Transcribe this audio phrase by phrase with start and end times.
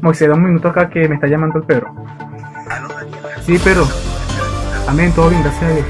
[0.00, 1.94] Moisés, da un minuto acá que me está llamando el Pedro.
[3.42, 3.86] Sí, Pedro.
[4.88, 5.86] Amén, todo bien, gracias a Dios.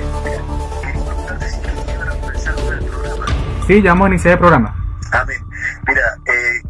[3.67, 4.75] Sí, ya vamos a iniciar el programa.
[5.13, 5.39] Amén.
[5.87, 6.63] Mira, eh,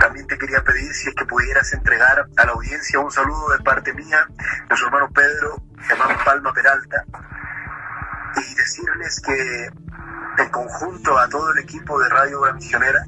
[0.00, 3.64] también te quería pedir si es que pudieras entregar a la audiencia un saludo de
[3.64, 4.26] parte mía,
[4.68, 7.04] de su hermano Pedro, hermano Palma Peralta,
[8.36, 9.70] y decirles que
[10.38, 13.04] en conjunto a todo el equipo de Radio Obra Misionera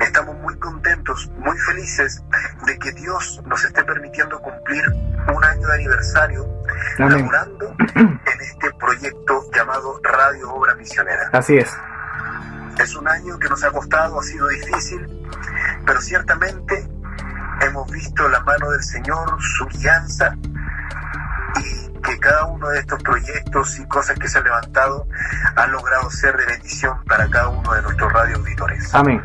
[0.00, 2.22] estamos muy contentos, muy felices
[2.66, 4.84] de que Dios nos esté permitiendo cumplir
[5.34, 6.46] un año de aniversario
[6.98, 7.18] Amén.
[7.18, 11.30] laborando en este proyecto llamado Radio Obra Misionera.
[11.32, 11.70] Así es.
[12.78, 15.28] Es un año que nos ha costado, ha sido difícil,
[15.86, 16.86] pero ciertamente
[17.62, 20.36] hemos visto la mano del Señor, su guianza
[22.06, 25.06] que cada uno de estos proyectos y cosas que se han levantado
[25.56, 28.94] han logrado ser de bendición para cada uno de nuestros radio auditores.
[28.94, 29.22] Amén.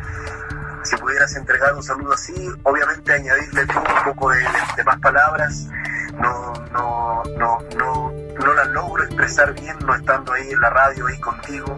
[0.82, 4.44] Si pudieras entregar un saludo así, obviamente añadirle tú un poco de,
[4.76, 5.68] de más palabras,
[6.20, 11.06] no, no, no, no, no las logro expresar bien no estando ahí en la radio,
[11.06, 11.76] ahí contigo.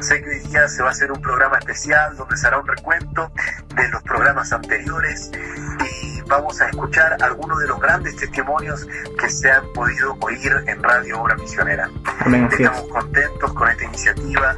[0.00, 2.66] Sé que hoy día se va a hacer un programa especial donde se hará un
[2.66, 3.30] recuento
[3.74, 8.86] de los programas anteriores y vamos a escuchar algunos de los grandes testimonios
[9.18, 11.88] que se han podido oír en Radio Obra Misionera.
[12.26, 12.60] Es.
[12.60, 14.56] Estamos contentos con esta iniciativa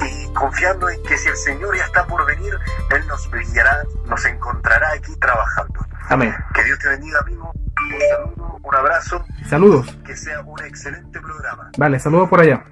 [0.00, 2.54] y confiando en que si el Señor ya está por venir,
[2.90, 5.86] Él nos brillará, nos encontrará aquí trabajando.
[6.08, 6.34] Amén.
[6.54, 7.52] Que Dios te bendiga, amigo.
[7.84, 9.98] Un saludo, un abrazo, Saludos.
[10.04, 11.70] que sea un excelente programa.
[11.76, 12.64] Vale, saludos por allá.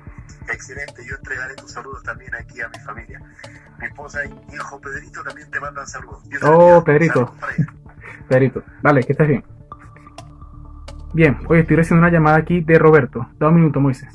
[0.52, 3.20] Excelente, yo entregaré tus saludos también aquí a mi familia.
[3.78, 6.22] Mi esposa y mi hijo Pedrito también te mandan saludos.
[6.42, 6.83] Oh.
[6.84, 7.34] Pedrito.
[8.28, 8.62] Pedrito.
[8.83, 9.44] Vale, que estés bien.
[11.12, 13.28] Bien, hoy estoy recibiendo una llamada aquí de Roberto.
[13.39, 14.12] Da un minuto, Moisés.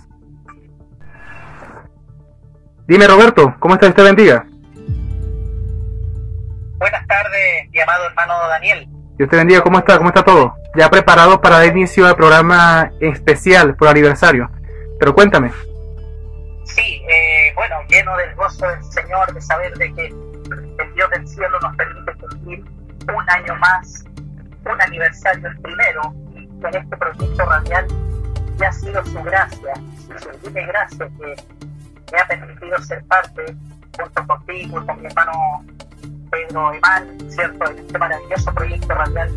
[2.88, 3.94] Dime, Roberto, ¿cómo estás?
[3.96, 4.46] Te bendiga.
[6.78, 8.88] Buenas tardes, mi amado hermano Daniel.
[9.18, 9.98] Dios te bendiga, ¿cómo está?
[9.98, 10.56] ¿Cómo está todo?
[10.76, 14.50] Ya preparado para dar inicio al programa especial por aniversario.
[15.00, 15.52] Pero cuéntame.
[16.66, 21.28] Sí, eh, bueno, lleno del gozo del Señor, de saber de que el Dios del
[21.28, 22.66] cielo nos permite cumplir
[23.16, 24.04] un año más,
[24.66, 27.88] un aniversario el primero, y en este proyecto radial
[28.58, 29.74] ya ha sido su gracia,
[30.44, 31.36] su gracia que
[32.12, 33.46] me ha permitido ser parte,
[33.98, 35.66] junto contigo, con mi hermano
[36.30, 39.30] Pedro Emán, ¿cierto?, en este maravilloso proyecto radial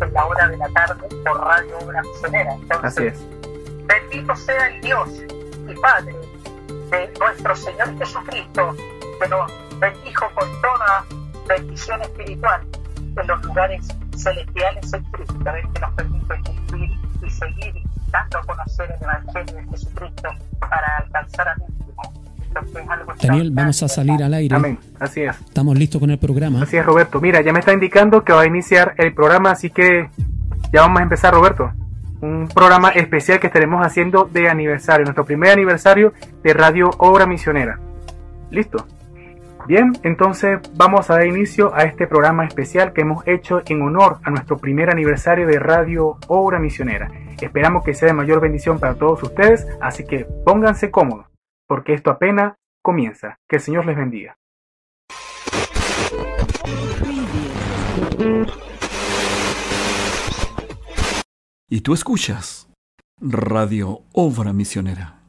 [0.00, 2.54] en la hora de la tarde por Radio Obra Misionera.
[2.54, 3.86] Entonces, Así es.
[3.86, 5.08] Bendito sea el Dios
[5.68, 6.14] y Padre
[6.90, 8.76] de nuestro Señor Jesucristo,
[9.20, 11.04] que nos bendijo con toda
[11.46, 12.62] bendición espiritual
[13.16, 16.90] en los lugares celestiales en Cristo, a ver que nos permite cumplir
[17.22, 17.74] y seguir
[18.10, 20.28] dando a conocer el Evangelio de Jesucristo
[20.60, 21.83] para alcanzar al último.
[23.22, 24.54] Daniel, vamos a salir al aire.
[24.54, 24.78] Amén.
[24.98, 25.38] Así es.
[25.40, 26.62] Estamos listos con el programa.
[26.62, 27.20] Así es, Roberto.
[27.20, 30.08] Mira, ya me está indicando que va a iniciar el programa, así que
[30.72, 31.72] ya vamos a empezar, Roberto.
[32.20, 36.12] Un programa especial que estaremos haciendo de aniversario, nuestro primer aniversario
[36.42, 37.78] de Radio Obra Misionera.
[38.50, 38.86] ¿Listo?
[39.66, 44.18] Bien, entonces vamos a dar inicio a este programa especial que hemos hecho en honor
[44.22, 47.10] a nuestro primer aniversario de Radio Obra Misionera.
[47.40, 51.26] Esperamos que sea de mayor bendición para todos ustedes, así que pónganse cómodos,
[51.66, 53.38] porque esto apenas comienza.
[53.48, 54.36] Que el Señor les bendiga.
[61.68, 62.68] Y tú escuchas
[63.20, 65.20] Radio Obra Misionera.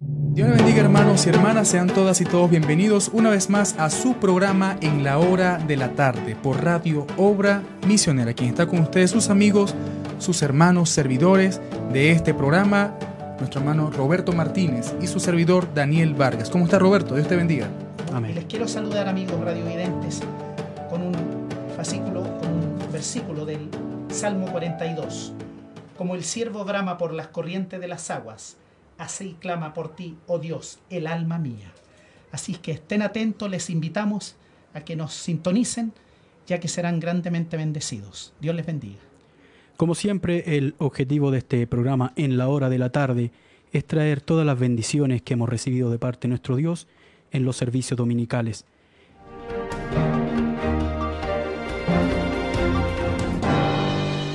[0.00, 3.88] Dios les bendiga hermanos y hermanas, sean todas y todos bienvenidos una vez más a
[3.88, 8.34] su programa en la hora de la tarde por Radio Obra Misionera.
[8.34, 9.74] Quien está con ustedes, sus amigos,
[10.18, 11.60] sus hermanos, servidores
[11.92, 12.98] de este programa,
[13.38, 16.50] nuestro hermano Roberto Martínez y su servidor Daniel Vargas.
[16.50, 17.14] ¿Cómo está Roberto?
[17.14, 17.68] Dios te bendiga.
[18.12, 18.34] Amén.
[18.34, 20.20] les quiero saludar amigos radiovidentes
[20.88, 21.14] con un
[21.76, 23.68] fascículo, con un versículo del
[24.08, 25.32] Salmo 42.
[25.98, 28.56] Como el siervo brama por las corrientes de las aguas,
[28.98, 31.72] así clama por ti, oh Dios, el alma mía.
[32.30, 34.36] Así que estén atentos, les invitamos
[34.74, 35.92] a que nos sintonicen,
[36.46, 38.32] ya que serán grandemente bendecidos.
[38.40, 39.00] Dios les bendiga.
[39.76, 43.32] Como siempre, el objetivo de este programa en la hora de la tarde
[43.72, 46.86] es traer todas las bendiciones que hemos recibido de parte de nuestro Dios
[47.32, 48.64] en los servicios dominicales.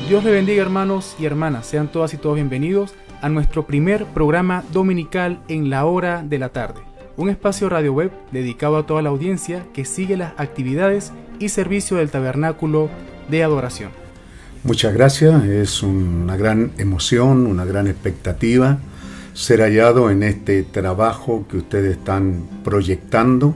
[0.09, 4.65] Dios le bendiga hermanos y hermanas, sean todas y todos bienvenidos a nuestro primer programa
[4.73, 6.81] dominical en la hora de la tarde,
[7.15, 11.95] un espacio radio web dedicado a toda la audiencia que sigue las actividades y servicio
[11.95, 12.89] del tabernáculo
[13.29, 14.08] de adoración.
[14.63, 18.79] Muchas gracias, es una gran emoción, una gran expectativa
[19.33, 23.55] ser hallado en este trabajo que ustedes están proyectando.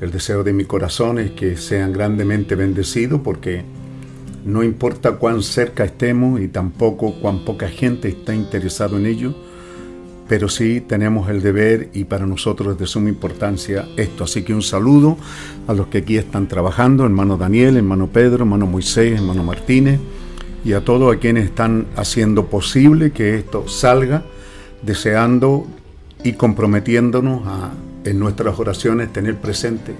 [0.00, 3.64] El deseo de mi corazón es que sean grandemente bendecidos porque
[4.44, 9.34] No importa cuán cerca estemos y tampoco cuán poca gente está interesado en ello,
[10.28, 14.24] pero sí tenemos el deber y para nosotros es de suma importancia esto.
[14.24, 15.16] Así que un saludo
[15.66, 20.00] a los que aquí están trabajando, hermano Daniel, hermano Pedro, hermano Moisés, hermano Martínez
[20.64, 24.24] y a todos a quienes están haciendo posible que esto salga,
[24.82, 25.66] deseando
[26.22, 27.72] y comprometiéndonos a,
[28.04, 29.94] en nuestras oraciones tener presente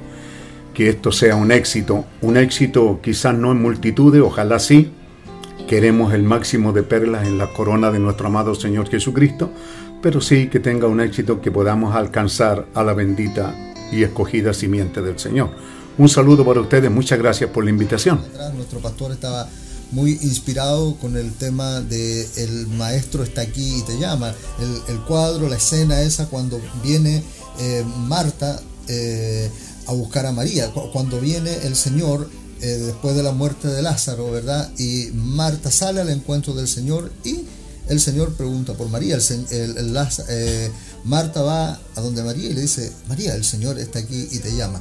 [0.75, 4.91] que esto sea un éxito, un éxito quizás no en multitudes, ojalá sí,
[5.69, 9.51] queremos el máximo de perlas en la corona de nuestro amado Señor Jesucristo,
[10.03, 13.55] pero sí que tenga un éxito que podamos alcanzar a la bendita
[13.93, 15.51] y escogida simiente del Señor.
[15.97, 18.21] Un saludo para ustedes, muchas gracias por la invitación.
[18.55, 19.49] Nuestro pastor estaba
[19.93, 24.35] muy inspirado con el tema de el maestro está aquí y te llama,
[24.89, 27.23] el, cuadro, la escena esa cuando viene
[27.61, 28.61] eh, Marta.
[28.89, 29.49] Eh,
[29.87, 30.71] a buscar a María.
[30.93, 32.29] Cuando viene el Señor
[32.61, 34.71] eh, después de la muerte de Lázaro, ¿verdad?
[34.79, 37.45] Y Marta sale al encuentro del Señor y
[37.93, 39.17] el Señor pregunta por María.
[39.17, 39.97] El,
[40.29, 40.71] eh,
[41.05, 44.55] Marta va a donde María y le dice, María, el Señor está aquí y te
[44.57, 44.81] llama.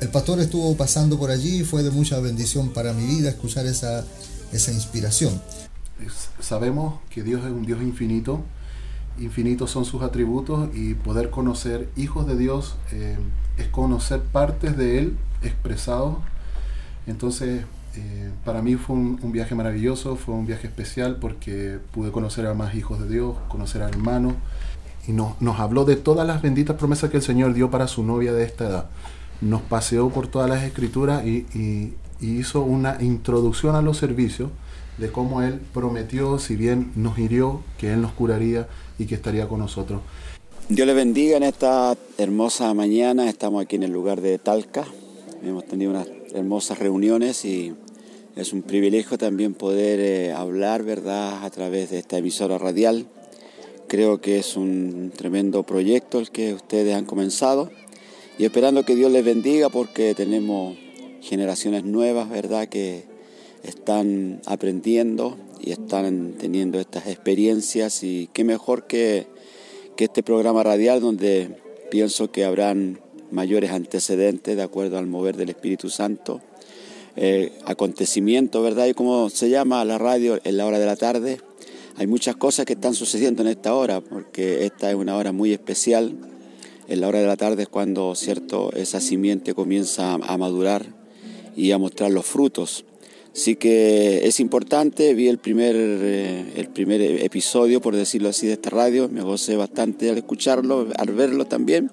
[0.00, 3.66] El pastor estuvo pasando por allí y fue de mucha bendición para mi vida escuchar
[3.66, 4.04] esa,
[4.52, 5.40] esa inspiración.
[6.40, 8.42] Sabemos que Dios es un Dios infinito,
[9.18, 13.16] infinitos son sus atributos y poder conocer hijos de Dios eh,
[13.56, 16.16] es conocer partes de Él expresados.
[17.06, 17.64] Entonces,
[17.96, 22.54] eh, para mí fue un, viaje maravilloso, fue un viaje especial porque pude conocer a
[22.54, 24.34] más hijos de Dios, conocer a hermanos
[25.06, 28.02] y nos, nos habló de todas las benditas promesas que el Señor dio para su
[28.02, 28.86] novia de esta edad.
[29.40, 34.50] Nos paseó por todas las escrituras y, y hizo una introducción a los servicios
[34.98, 38.68] de cómo Él prometió, si bien nos hirió, que Él nos curaría
[38.98, 40.00] y que estaría con nosotros.
[40.68, 43.28] Dios le bendiga en esta hermosa mañana.
[43.28, 44.84] Estamos aquí en el lugar de Talca.
[45.42, 47.74] Hemos tenido unas hermosas reuniones y
[48.36, 53.06] es un privilegio también poder eh, hablar, ¿verdad?, a través de esta emisora radial.
[53.88, 57.70] Creo que es un tremendo proyecto el que ustedes han comenzado
[58.38, 60.76] y esperando que Dios les bendiga porque tenemos
[61.20, 63.04] generaciones nuevas, ¿verdad?, que
[63.62, 69.26] están aprendiendo y están teniendo estas experiencias y qué mejor que
[69.96, 71.56] que este programa radial donde
[71.90, 73.00] pienso que habrán
[73.30, 76.40] mayores antecedentes de acuerdo al mover del Espíritu Santo,
[77.16, 78.86] eh, acontecimientos, ¿verdad?
[78.86, 81.38] Y como se llama la radio en la hora de la tarde,
[81.96, 85.52] hay muchas cosas que están sucediendo en esta hora, porque esta es una hora muy
[85.52, 86.16] especial.
[86.88, 90.86] En la hora de la tarde es cuando, cierto, esa simiente comienza a madurar
[91.56, 92.84] y a mostrar los frutos.
[93.34, 98.54] Así que es importante, vi el primer, eh, el primer episodio, por decirlo así, de
[98.54, 101.90] esta radio, me gocé bastante al escucharlo, al verlo también.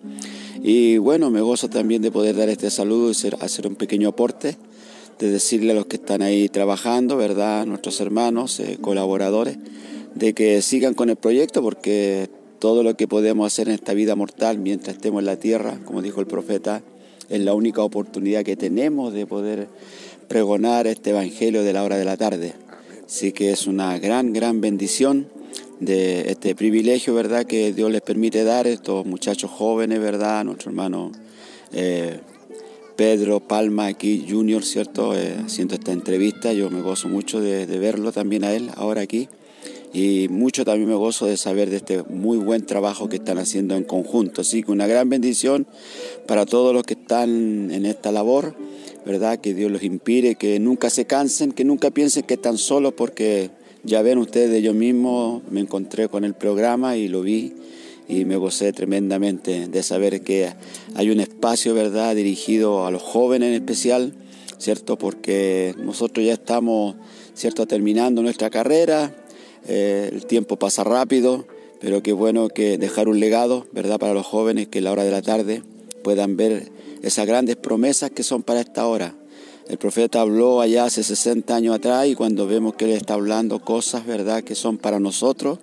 [0.62, 4.58] Y bueno, me gozo también de poder dar este saludo y hacer un pequeño aporte,
[5.20, 7.66] de decirle a los que están ahí trabajando, ¿verdad?
[7.66, 9.58] Nuestros hermanos, eh, colaboradores,
[10.16, 12.30] de que sigan con el proyecto porque
[12.60, 16.02] todo lo que podemos hacer en esta vida mortal mientras estemos en la tierra, como
[16.02, 16.82] dijo el profeta,
[17.30, 19.68] es la única oportunidad que tenemos de poder
[20.28, 22.54] pregonar este Evangelio de la hora de la tarde.
[23.06, 25.28] Así que es una gran, gran bendición
[25.80, 30.70] de este privilegio, ¿verdad?, que Dios les permite dar a estos muchachos jóvenes, ¿verdad?, nuestro
[30.70, 31.12] hermano
[31.72, 32.20] eh,
[33.00, 36.52] Pedro Palma aquí, Junior, ¿cierto?, eh, haciendo esta entrevista.
[36.52, 39.30] Yo me gozo mucho de, de verlo también a él ahora aquí
[39.94, 43.78] y mucho también me gozo de saber de este muy buen trabajo que están haciendo
[43.78, 44.42] en conjunto.
[44.42, 45.66] Así que una gran bendición
[46.28, 48.54] para todos los que están en esta labor
[49.06, 49.40] ¿verdad?
[49.40, 53.50] Que Dios los inspire, que nunca se cansen, que nunca piensen que están solos porque
[53.84, 57.54] ya ven ustedes, yo mismo me encontré con el programa y lo vi
[58.10, 60.52] y me gocé tremendamente de saber que
[60.96, 64.14] hay un espacio, ¿verdad?, dirigido a los jóvenes en especial,
[64.58, 64.98] ¿cierto?
[64.98, 66.96] Porque nosotros ya estamos,
[67.36, 69.16] ¿cierto?, terminando nuestra carrera,
[69.68, 71.46] eh, el tiempo pasa rápido,
[71.80, 75.04] pero qué bueno que dejar un legado, ¿verdad?, para los jóvenes que a la hora
[75.04, 75.62] de la tarde
[76.04, 76.72] puedan ver
[77.04, 79.14] esas grandes promesas que son para esta hora.
[79.70, 83.60] El profeta habló allá hace 60 años atrás y cuando vemos que Él está hablando
[83.60, 85.60] cosas, ¿verdad?, que son para nosotros,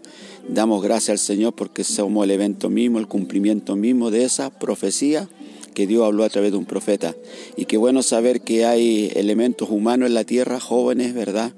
[0.49, 5.29] damos gracias al Señor porque somos el evento mismo, el cumplimiento mismo de esa profecía
[5.75, 7.15] que Dios habló a través de un profeta.
[7.57, 11.53] Y qué bueno saber que hay elementos humanos en la tierra, jóvenes, ¿verdad?,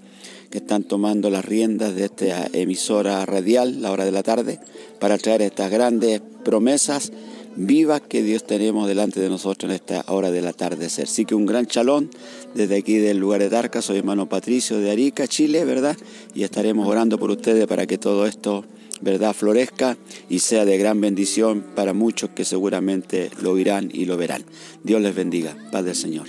[0.50, 4.58] que están tomando las riendas de esta emisora radial, la hora de la tarde,
[4.98, 7.12] para traer estas grandes promesas
[7.54, 11.04] vivas que Dios tenemos delante de nosotros en esta hora del atardecer.
[11.04, 12.08] Así que un gran chalón
[12.54, 15.96] desde aquí del lugar de Darca, soy hermano Patricio de Arica, Chile, ¿verdad?
[16.34, 18.64] Y estaremos orando por ustedes para que todo esto,
[19.00, 19.96] ¿verdad?, florezca
[20.28, 24.44] y sea de gran bendición para muchos que seguramente lo oirán y lo verán.
[24.82, 25.56] Dios les bendiga.
[25.70, 26.26] Paz del Señor.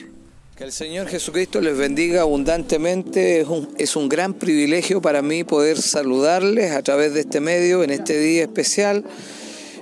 [0.56, 3.42] Que el Señor Jesucristo les bendiga abundantemente.
[3.42, 7.82] Es un, es un, gran privilegio para mí poder saludarles a través de este medio
[7.82, 9.06] en este día especial,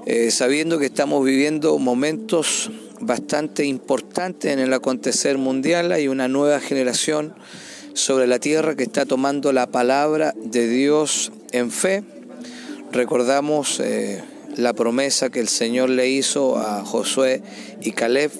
[0.05, 5.91] eh, sabiendo que estamos viviendo momentos bastante importantes en el acontecer mundial.
[5.91, 7.33] Hay una nueva generación
[7.93, 12.03] sobre la tierra que está tomando la palabra de Dios en fe.
[12.91, 14.23] Recordamos eh,
[14.55, 17.43] la promesa que el Señor le hizo a Josué
[17.81, 18.31] y Caleb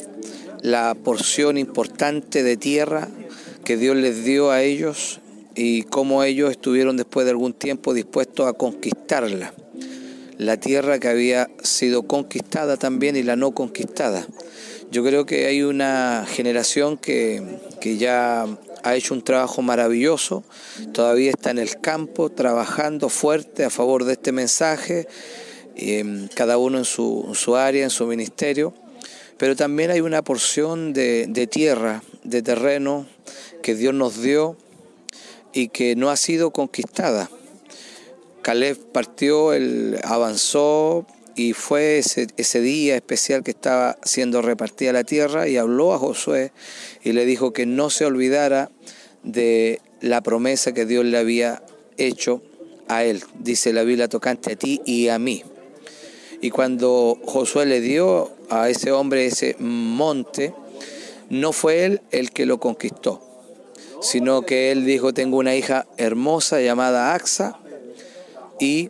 [0.62, 3.10] la porción importante de tierra
[3.66, 5.20] que Dios les dio a ellos
[5.54, 9.54] y cómo ellos estuvieron después de algún tiempo dispuestos a conquistarla.
[10.38, 14.26] La tierra que había sido conquistada también y la no conquistada.
[14.92, 17.44] Yo creo que hay una generación que,
[17.82, 18.46] que ya
[18.84, 20.44] ha hecho un trabajo maravilloso,
[20.94, 25.08] todavía está en el campo trabajando fuerte a favor de este mensaje,
[25.76, 28.74] eh, cada uno en su, su área, en su ministerio
[29.38, 33.06] pero también hay una porción de, tierra, de terreno
[33.62, 34.58] que Dios nos dio
[35.54, 37.30] y que no ha sido conquistada.
[38.42, 41.06] Caleb partió, él avanzó
[41.38, 46.52] y fue ese, día especial que estaba siendo repartida la tierra y habló a Josué
[47.04, 48.72] y le dijo que no se olvidara
[49.22, 51.62] de la promesa que Dios le había
[51.98, 52.42] hecho
[52.88, 55.44] a él, dice la Biblia tocante a ti y a mí.
[56.42, 60.56] Y cuando Josué le dio a ese hombre ese monte,
[61.30, 63.22] no fue él el que lo conquistó,
[64.02, 67.60] sino que él dijo, tengo una hija hermosa llamada Axa,
[68.60, 68.90] y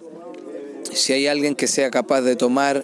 [0.97, 2.83] si hay alguien que sea capaz de tomar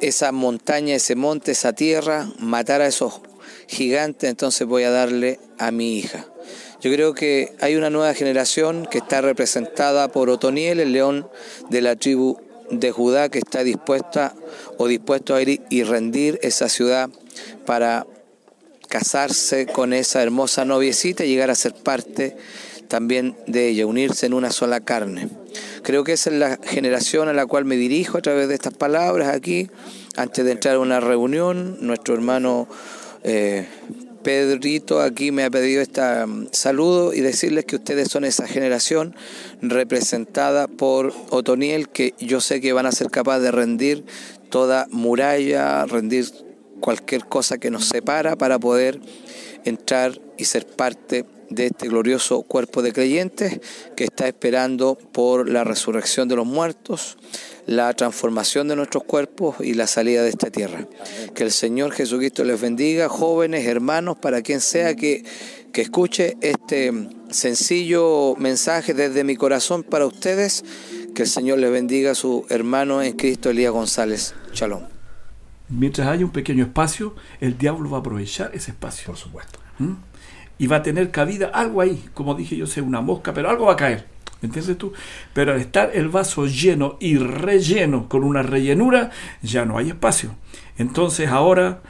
[0.00, 3.20] esa montaña, ese monte, esa tierra, matar a esos
[3.66, 6.26] gigantes, entonces voy a darle a mi hija.
[6.80, 11.28] Yo creo que hay una nueva generación que está representada por Otoniel, el león
[11.70, 12.38] de la tribu
[12.70, 14.34] de Judá que está dispuesta
[14.76, 17.10] o dispuesto a ir y rendir esa ciudad
[17.64, 18.06] para
[18.88, 22.36] casarse con esa hermosa noviecita y llegar a ser parte
[22.88, 25.28] también de ella, unirse en una sola carne.
[25.82, 28.74] Creo que esa es la generación a la cual me dirijo a través de estas
[28.74, 29.68] palabras aquí,
[30.16, 31.78] antes de entrar a una reunión.
[31.80, 32.68] Nuestro hermano
[33.22, 33.66] eh,
[34.26, 36.02] Pedrito aquí me ha pedido este
[36.50, 39.14] saludo y decirles que ustedes son esa generación
[39.62, 44.04] representada por Otoniel, que yo sé que van a ser capaces de rendir
[44.50, 46.26] toda muralla, rendir
[46.80, 49.00] cualquier cosa que nos separa para poder
[49.68, 53.60] entrar y ser parte de este glorioso cuerpo de creyentes
[53.96, 57.18] que está esperando por la resurrección de los muertos,
[57.66, 60.86] la transformación de nuestros cuerpos y la salida de esta tierra.
[61.34, 65.24] Que el Señor Jesucristo les bendiga, jóvenes, hermanos, para quien sea que,
[65.72, 66.92] que escuche este
[67.30, 70.64] sencillo mensaje desde mi corazón para ustedes.
[71.14, 74.34] Que el Señor les bendiga a su hermano en Cristo, Elías González.
[74.52, 74.95] Shalom.
[75.68, 79.06] Mientras haya un pequeño espacio, el diablo va a aprovechar ese espacio.
[79.06, 79.58] Por supuesto.
[79.78, 79.92] ¿Mm?
[80.58, 83.66] Y va a tener cabida algo ahí, como dije yo sé, una mosca, pero algo
[83.66, 84.06] va a caer.
[84.42, 84.92] ¿Entiendes tú?
[85.32, 89.10] Pero al estar el vaso lleno y relleno con una rellenura,
[89.42, 90.34] ya no hay espacio.
[90.78, 91.80] Entonces ahora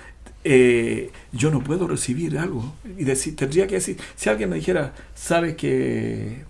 [0.45, 2.73] eh, yo no puedo recibir algo.
[2.97, 6.45] Y decir, tendría que decir, si alguien me dijera, ¿sabe que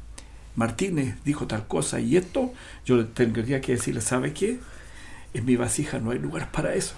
[0.54, 2.52] Martínez dijo tal cosa y esto?
[2.84, 4.58] Yo tendría que decirle, ¿sabe qué?
[5.32, 6.94] En mi vasija no hay lugar para eso.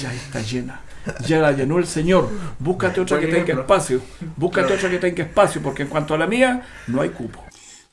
[0.00, 0.80] Ya está llena.
[1.26, 2.30] Ya la llenó el Señor.
[2.58, 4.00] Búscate otra que tenga espacio.
[4.36, 7.42] Búscate otra que tenga espacio, porque en cuanto a la mía, no hay cupo.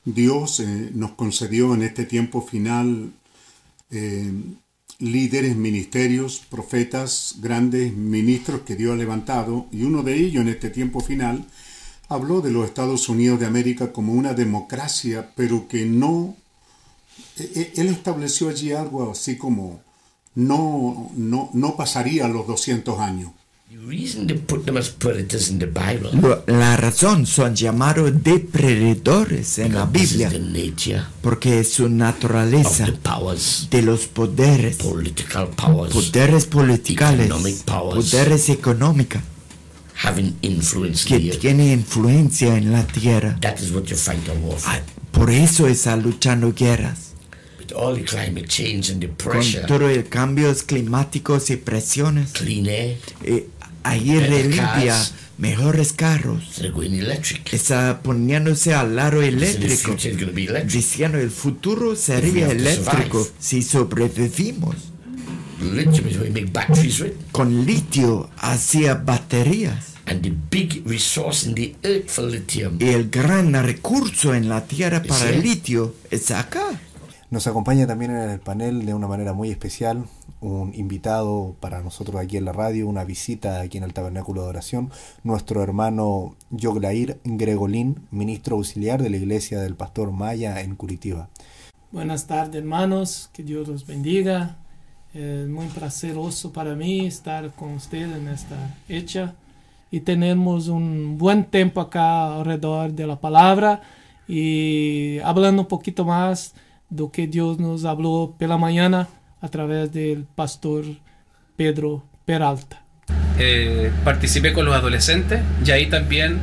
[0.04, 3.12] Dios eh, nos concedió en este tiempo final
[3.90, 4.32] eh,
[4.98, 10.70] líderes, ministerios, profetas, grandes ministros que Dios ha levantado, y uno de ellos en este
[10.70, 11.46] tiempo final
[12.08, 16.36] habló de los Estados Unidos de América como una democracia, pero que no,
[17.38, 19.80] e, e, él estableció allí algo así como
[20.34, 23.30] no, no, no pasaría los 200 años.
[26.46, 30.30] La razón son llamados depredadores en la Biblia
[31.22, 32.86] porque es su naturaleza
[33.70, 34.76] de los poderes,
[35.86, 39.22] poderes políticos, poderes económicos
[41.06, 43.38] que tiene influencia en la tierra.
[44.66, 47.09] Ah, por eso está luchando guerras.
[49.62, 52.32] Con todo el cambios climáticos y presiones.
[53.24, 53.48] Eh,
[53.84, 54.96] aire limpia,
[55.38, 56.42] mejores carros.
[57.52, 59.96] Está poniéndose al lado eléctrico.
[60.66, 64.76] Diciendo el futuro sería eléctrico si sobrevivimos.
[67.32, 69.86] Con litio hacía baterías.
[72.80, 76.80] Y el gran recurso en la tierra para el litio es acá.
[77.30, 80.06] Nos acompaña también en el panel de una manera muy especial
[80.40, 84.48] un invitado para nosotros aquí en la radio, una visita aquí en el Tabernáculo de
[84.48, 84.90] Oración,
[85.22, 91.28] nuestro hermano Yoglair Gregolín, ministro auxiliar de la iglesia del Pastor Maya en Curitiba.
[91.92, 94.56] Buenas tardes hermanos, que Dios los bendiga.
[95.14, 99.36] Es muy placeroso para mí estar con ustedes en esta hecha
[99.92, 103.82] y tenemos un buen tiempo acá alrededor de la palabra
[104.26, 106.54] y hablando un poquito más
[106.90, 109.08] de lo que Dios nos habló pela mañana
[109.40, 110.84] a través del pastor
[111.56, 112.82] Pedro Peralta.
[113.38, 116.38] Eh, participé con los adolescentes y ahí también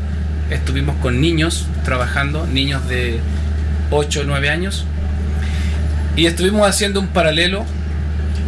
[0.50, 3.20] estuvimos con niños trabajando, niños de
[3.92, 4.86] 8 o 9 años,
[6.16, 7.66] y estuvimos haciendo un paralelo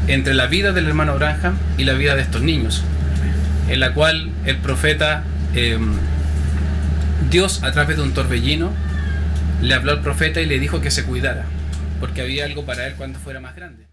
[0.08, 2.84] entre la vida del hermano Branham y la vida de estos niños,
[3.68, 5.94] en la cual el profeta, em,
[7.30, 8.72] Dios a través de un torbellino,
[9.62, 11.46] le habló al profeta y le dijo que se cuidara,
[12.00, 13.88] porque había algo para él cuando fuera más grande.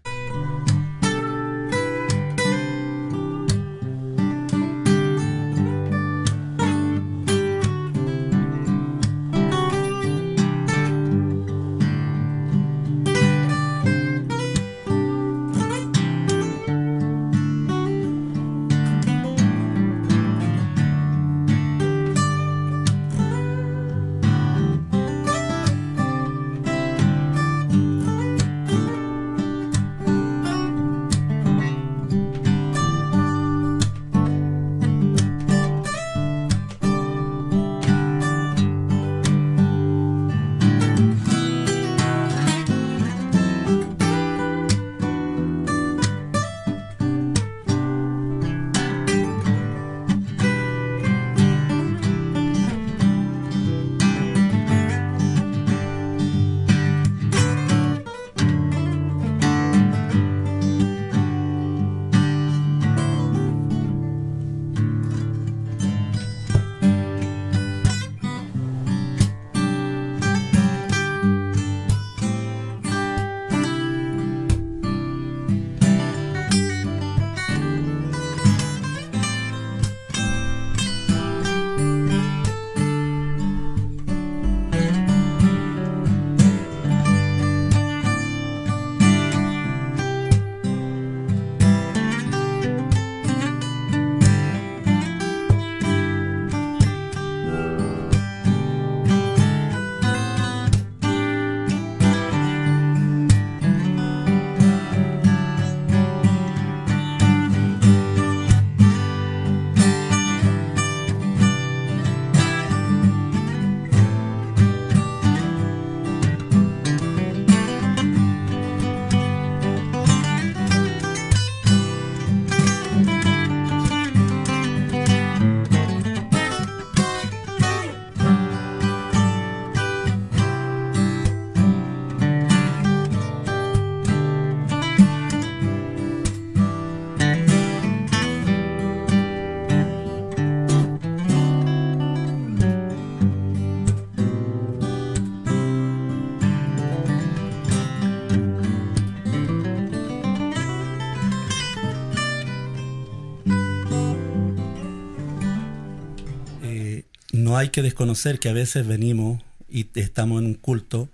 [157.57, 161.09] Hay que desconocer que a veces venimos y estamos en un culto,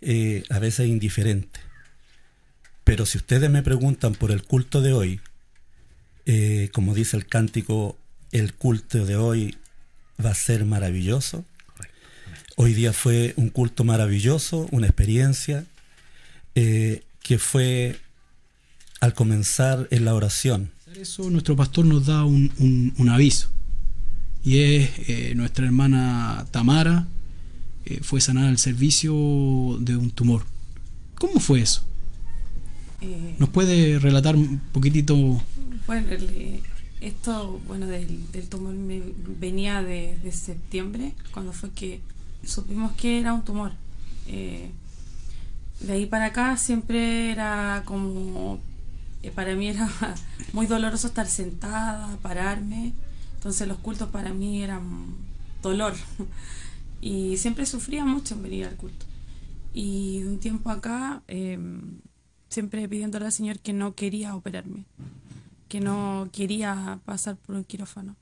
[0.00, 1.60] eh, a veces indiferente.
[2.84, 5.20] Pero si ustedes me preguntan por el culto de hoy,
[6.26, 7.96] eh, como dice el cántico,
[8.30, 9.56] el culto de hoy
[10.24, 11.44] va a ser maravilloso.
[12.56, 15.64] Hoy día fue un culto maravilloso, una experiencia
[16.54, 17.98] eh, que fue
[19.00, 20.70] al comenzar en la oración.
[20.94, 23.55] Eso nuestro pastor nos da un aviso
[24.46, 27.08] y es eh, nuestra hermana Tamara,
[27.84, 29.12] eh, fue sanada al servicio
[29.80, 30.44] de un tumor.
[31.16, 31.82] ¿Cómo fue eso?
[33.00, 35.16] Eh, ¿Nos puede relatar un poquitito?
[35.88, 36.06] Bueno,
[37.00, 39.02] esto bueno del, tumor me
[39.40, 42.00] venía de, septiembre, cuando fue que
[42.44, 43.72] supimos que era un tumor.
[44.28, 44.70] de
[45.92, 48.60] ahí para acá siempre era como,
[49.34, 49.90] para mí era
[50.52, 52.92] muy doloroso estar sentada, pararme
[53.46, 55.06] entonces los cultos para mí eran
[55.62, 55.94] dolor
[57.00, 59.06] y siempre sufría mucho en venir al culto.
[59.72, 62.00] Y de un tiempo acá, em,
[62.48, 64.84] siempre pidiéndole al Señor que no quería operarme,
[65.68, 68.16] que no quería pasar por un quirófano.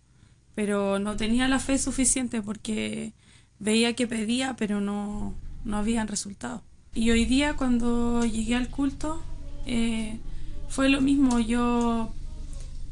[0.55, 3.15] Pero no tenía la fe suficiente porque
[3.59, 5.33] veía que pedía, pero no,
[5.65, 6.61] no habían resultados.
[6.93, 9.23] Y hoy día cuando llegué al culto,
[9.65, 10.19] eh,
[10.69, 11.41] fue lo mismo.
[11.41, 12.13] Yo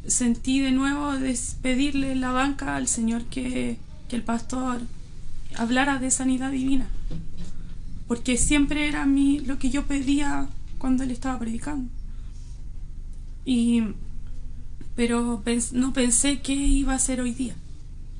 [0.07, 3.77] sentí de nuevo despedirle la banca al Señor que,
[4.09, 4.81] que el pastor
[5.57, 6.88] hablara de sanidad divina.
[8.09, 11.91] Porque siempre era mi, lo que yo pedía cuando él estaba predicando.
[13.45, 13.83] Y,
[14.95, 17.55] pero no pensé qué iba a ser hoy día.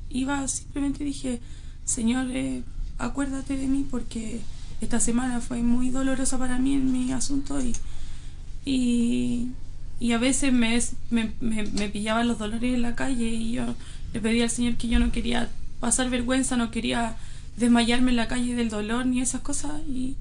[0.09, 1.41] Iba, simplemente dije,
[1.85, 2.63] Señor, eh,
[2.97, 4.41] acuérdate de mí porque
[4.81, 7.75] esta semana fue muy dolorosa para mí en mi asunto y,
[8.65, 9.49] y,
[9.99, 10.79] y a veces me,
[11.09, 13.75] me, me, pillaban los dolores en la calle y yo
[14.13, 17.15] le pedí al Señor que yo no quería pasar vergüenza, no quería
[17.57, 20.15] desmayarme en la calle del dolor ni esas cosas y,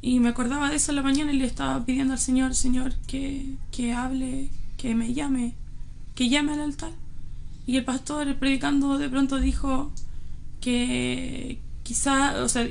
[0.00, 2.94] y me acordaba de eso en la mañana y le estaba pidiendo al Señor, Señor,
[3.06, 5.54] que, que hable, que me llame,
[6.14, 6.92] que llame al altar.
[7.66, 9.90] Y el pastor predicando de pronto dijo
[10.60, 12.68] que quizá, o sea,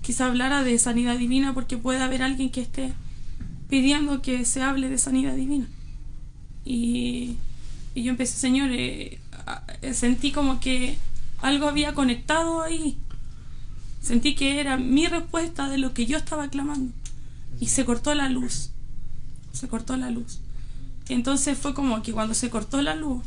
[0.00, 2.92] quizá hablara de sanidad divina porque puede haber alguien que esté
[3.72, 5.66] pidiendo que se hable de sanidad divina.
[6.62, 7.38] Y,
[7.94, 9.18] y yo empecé, Señor, eh,
[9.94, 10.98] sentí como que
[11.40, 12.98] algo había conectado ahí
[14.02, 16.92] Sentí que era mi respuesta de lo que yo estaba clamando.
[17.60, 18.72] Y se cortó la luz.
[19.54, 20.40] Se cortó la luz.
[21.08, 23.22] Entonces fue como que cuando se cortó la luz,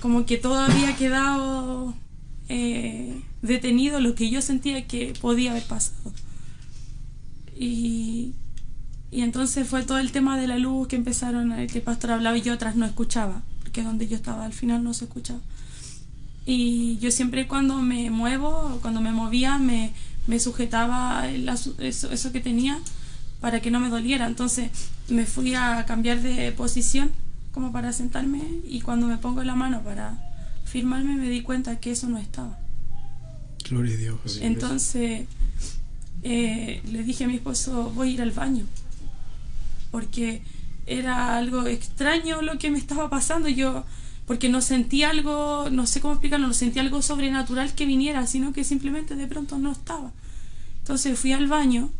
[0.00, 1.92] como que todo había quedado
[2.48, 6.10] eh, detenido lo que yo sentía que podía haber pasado.
[7.54, 8.32] Y,
[9.12, 12.12] y entonces fue todo el tema de la luz que empezaron, a, que el pastor
[12.12, 15.40] hablaba y yo otras no escuchaba, porque donde yo estaba al final no se escuchaba.
[16.46, 19.92] Y yo siempre cuando me muevo, cuando me movía, me,
[20.26, 22.80] me sujetaba eso, eso que tenía
[23.42, 24.26] para que no me doliera.
[24.26, 24.70] Entonces
[25.08, 27.10] me fui a cambiar de posición
[27.52, 30.16] como para sentarme y cuando me pongo la mano para
[30.64, 32.58] firmarme me di cuenta que eso no estaba.
[33.68, 34.38] Gloria a Dios.
[34.40, 35.26] Entonces
[36.22, 38.64] eh, le dije a mi esposo, voy a ir al baño,
[39.92, 40.42] porque
[40.86, 43.48] era algo extraño lo que me estaba pasando.
[43.48, 43.84] Yo
[44.26, 48.52] porque no sentí algo, no sé cómo explicarlo, no sentí algo sobrenatural que viniera, sino
[48.52, 50.12] que simplemente de pronto no estaba.
[50.78, 51.90] Entonces fui al baño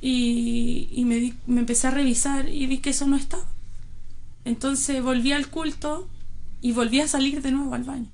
[0.00, 3.44] y, me, me empecé a revisar y vi que eso no estaba.
[4.44, 6.08] Entonces volví al culto
[6.60, 8.10] y volví a salir de nuevo al baño.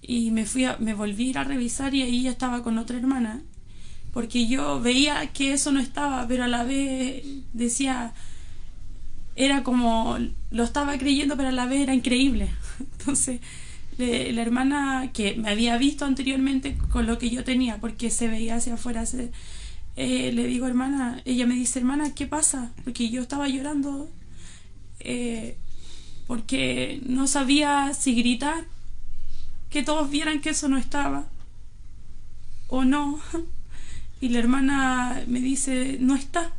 [0.00, 2.96] Y me fui a, me volví a a revisar y ahí ya estaba con otra
[2.96, 3.42] hermana.
[4.14, 7.22] Porque yo veía que eso no estaba, pero a la vez
[7.52, 8.14] decía,
[9.36, 10.16] era como,
[10.50, 12.48] lo estaba creyendo, pero a la vez era increíble.
[12.98, 13.40] Entonces,
[13.98, 18.56] la hermana que me había visto anteriormente con lo que yo tenía, porque se veía
[18.56, 19.04] hacia afuera,
[19.96, 22.72] eh, le digo, hermana, ella me dice, hermana, ¿qué pasa?
[22.84, 24.08] Porque yo estaba llorando
[25.00, 25.58] eh,
[26.26, 28.64] porque no sabía si gritar,
[29.70, 31.26] que todos vieran que eso no estaba,
[32.68, 33.20] o no.
[34.24, 36.50] Y la hermana me dice, no está,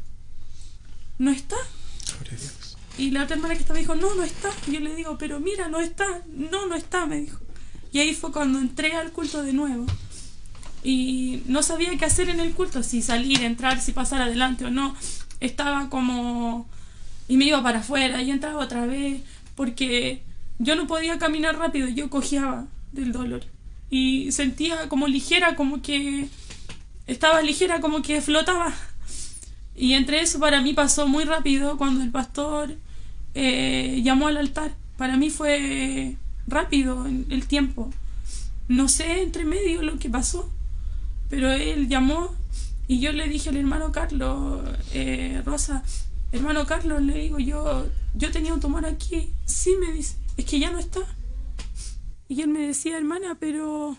[1.18, 1.56] no está.
[2.96, 4.52] Y la otra hermana que estaba dijo, no, no está.
[4.68, 6.06] Y yo le digo, pero mira, no está.
[6.28, 7.40] No, no está, me dijo.
[7.92, 9.88] Y ahí fue cuando entré al culto de nuevo.
[10.84, 14.70] Y no sabía qué hacer en el culto, si salir, entrar, si pasar adelante o
[14.70, 14.96] no.
[15.40, 16.70] Estaba como...
[17.28, 19.24] Y me iba para afuera y entraba otra vez
[19.56, 20.22] porque
[20.60, 23.44] yo no podía caminar rápido, yo cojeaba del dolor.
[23.90, 26.30] Y sentía como ligera, como que...
[27.08, 28.74] Estaba ligera, como que flotaba.
[29.76, 32.76] Y entre eso para mí pasó muy rápido cuando el pastor
[33.34, 34.74] eh, llamó al altar.
[34.98, 36.16] Para mí fue
[36.48, 37.92] rápido el tiempo.
[38.68, 40.50] No sé entre medio lo que pasó,
[41.30, 42.34] pero él llamó
[42.88, 44.64] y yo le dije al hermano Carlos,
[44.94, 45.84] eh, Rosa,
[46.32, 49.34] hermano Carlos, le digo, yo, yo tenía un tumor aquí.
[49.46, 51.02] Sí, me dice, es que ya no está.
[52.28, 53.98] Y él me decía, hermana, pero...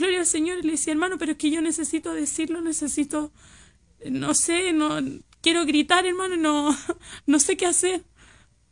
[0.00, 3.32] Gloria al Señor, le decía, hermano, pero es que yo necesito decirlo, necesito,
[4.10, 4.98] no sé, no
[5.42, 6.76] quiero gritar, hermano, no,
[7.26, 8.04] no sé qué hacer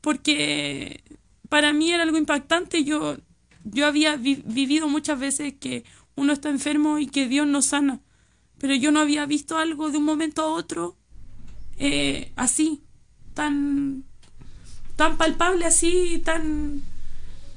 [0.01, 1.03] porque
[1.49, 2.85] para mí era algo impactante.
[2.85, 3.17] Yo,
[3.65, 8.01] yo había vivido muchas veces que uno está enfermo y que Dios nos sana,
[8.59, 10.97] pero yo no había visto algo de un momento a otro
[11.77, 12.83] eh, así,
[13.35, 14.05] tan,
[14.97, 16.83] tan palpable así, tan...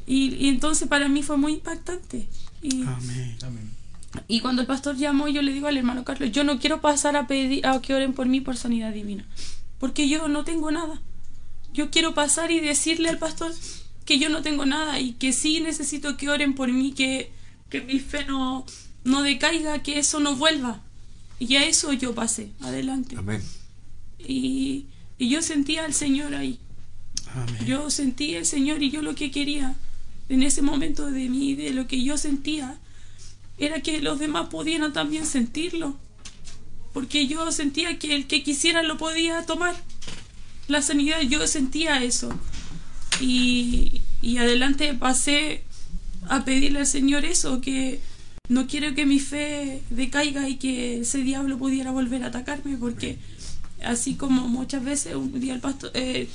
[0.05, 2.27] Y, entonces para mí fue muy impactante.
[2.61, 2.83] Y,
[4.27, 7.15] Y cuando el pastor llamó, yo le digo al hermano Carlos, yo no quiero pasar
[7.15, 9.25] a pedir a que oren por mí por sanidad divina,
[9.79, 11.01] porque yo no tengo nada
[11.73, 13.53] yo quiero pasar y decirle al pastor
[14.05, 17.31] que yo no tengo nada y que sí necesito que oren por mí, que,
[17.69, 18.65] que mi fe no,
[19.03, 20.81] no decaiga, que eso no vuelva.
[21.39, 23.15] Y a eso yo pasé, adelante.
[23.17, 23.41] Amén.
[24.19, 24.85] Y,
[25.17, 26.59] y yo sentía al Señor ahí.
[27.33, 27.65] Amén.
[27.65, 29.75] Yo sentía al Señor y yo lo que quería
[30.31, 32.77] en ese momento de mí, de lo que yo sentía,
[33.57, 35.95] era que los demás pudieran también sentirlo.
[36.93, 39.75] porque yo sentía que el que quisiera lo podía tomar.
[40.67, 42.29] La sanidad, yo sentía eso.
[43.21, 45.63] Y, y adelante pasé
[46.27, 48.01] a pedirle al Señor eso, que
[48.49, 53.17] no quiero que mi fe decaiga y que ese diablo pudiera volver a atacarme, porque
[53.83, 56.27] así como muchas veces un día el pastor, eh,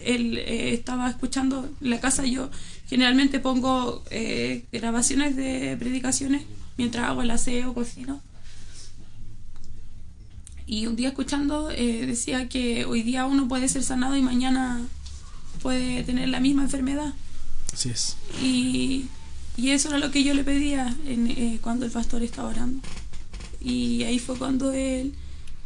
[0.00, 2.50] él eh, estaba escuchando la casa, yo
[2.90, 6.42] generalmente pongo eh, grabaciones de predicaciones
[6.76, 8.20] mientras hago el aseo, cocino.
[10.66, 14.86] Y un día escuchando decía que hoy día uno puede ser sanado y mañana
[15.62, 17.14] puede tener la misma enfermedad.
[17.72, 18.16] Así es.
[18.42, 19.06] Y
[19.60, 22.80] y eso era lo que yo le pedía en, eh, cuando el pastor estaba orando.
[23.60, 25.14] Y ahí fue cuando él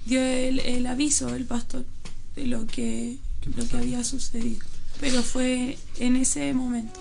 [0.04, 1.84] dio el, el aviso, el pastor,
[2.34, 3.18] de lo que,
[3.56, 4.64] lo que había sucedido.
[5.04, 6.98] Pero fue en ese momento.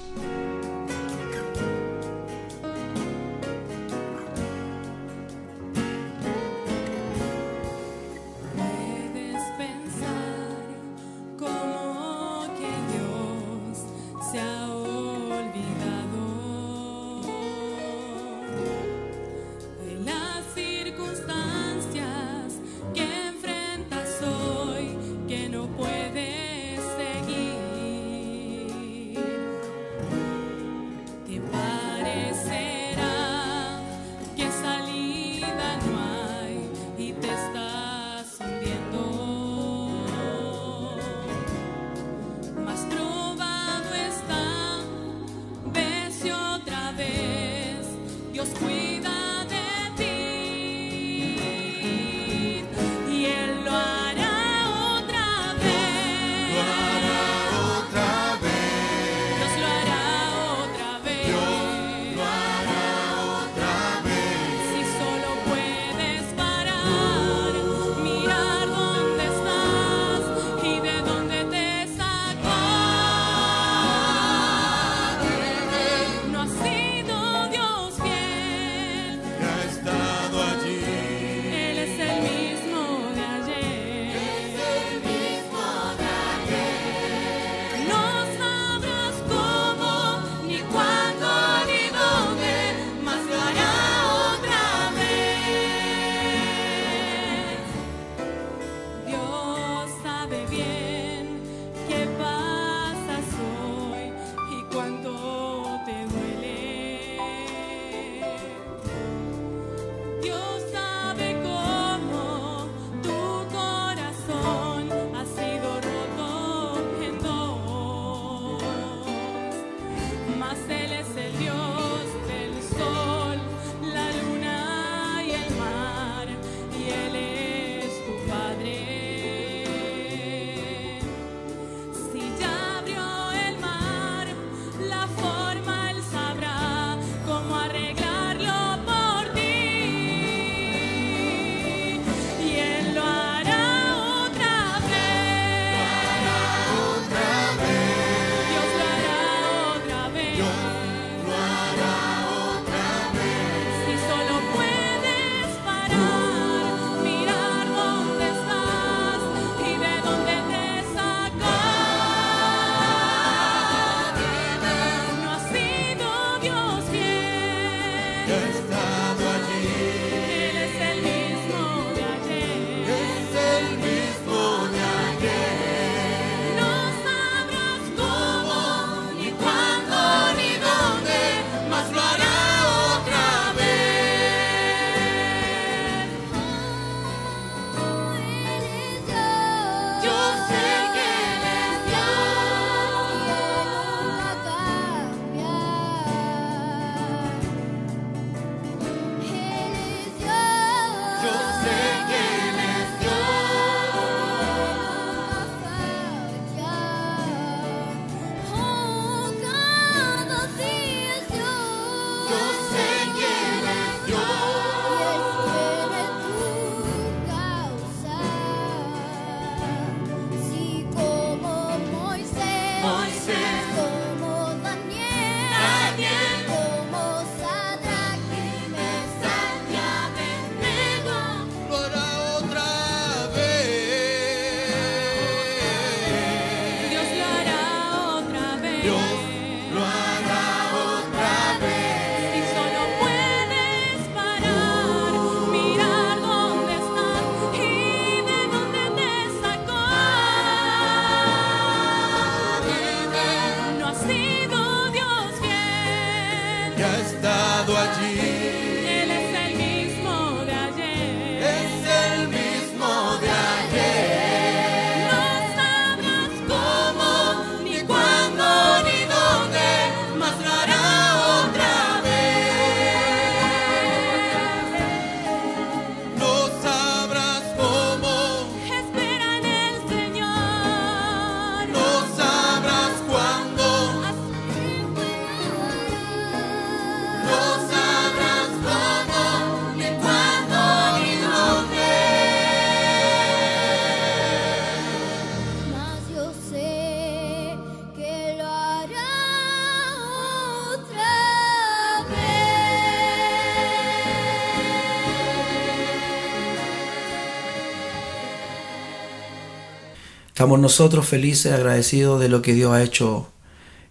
[310.44, 313.30] Estamos nosotros felices, agradecidos de lo que Dios ha hecho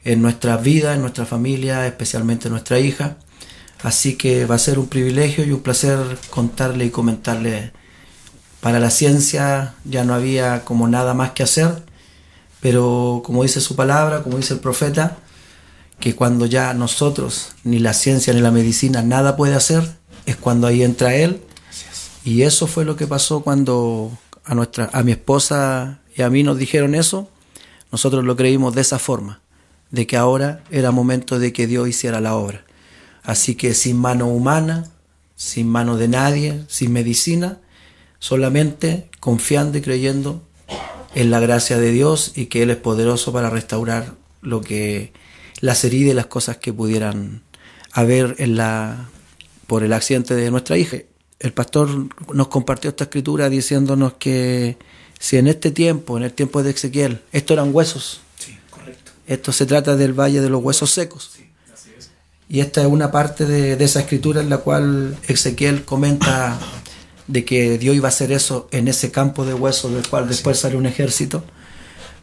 [0.05, 3.17] en nuestra vida, en nuestra familia, especialmente nuestra hija.
[3.83, 7.73] Así que va a ser un privilegio y un placer contarle y comentarle.
[8.61, 11.85] Para la ciencia ya no había como nada más que hacer,
[12.61, 15.17] pero como dice su palabra, como dice el profeta,
[16.01, 20.67] que cuando ya nosotros, ni la ciencia ni la medicina, nada puede hacer, es cuando
[20.67, 21.43] ahí entra Él.
[22.27, 24.13] Y eso fue lo que pasó cuando
[24.45, 27.29] a, nuestra, a mi esposa y a mí nos dijeron eso.
[27.91, 29.41] Nosotros lo creímos de esa forma,
[29.91, 32.65] de que ahora era momento de que Dios hiciera la obra.
[33.23, 34.91] Así que sin mano humana,
[35.37, 37.61] sin mano de nadie, sin medicina,
[38.19, 40.43] solamente confiando y creyendo
[41.15, 45.13] en la gracia de Dios y que Él es poderoso para restaurar lo que
[45.61, 47.43] las heridas y las cosas que pudieran
[47.93, 49.09] haber en la,
[49.67, 50.99] por el accidente de nuestra hija.
[51.39, 54.79] El pastor nos compartió esta escritura diciéndonos que
[55.23, 58.23] si en este tiempo, en el tiempo de Ezequiel, esto eran huesos,
[59.29, 61.31] esto se trata del valle de los huesos secos.
[62.49, 66.59] Y esta es una parte de, de, esa escritura en la cual Ezequiel comenta
[67.29, 70.59] de que Dios iba a hacer eso en ese campo de huesos del cual después
[70.59, 71.45] sale un ejército.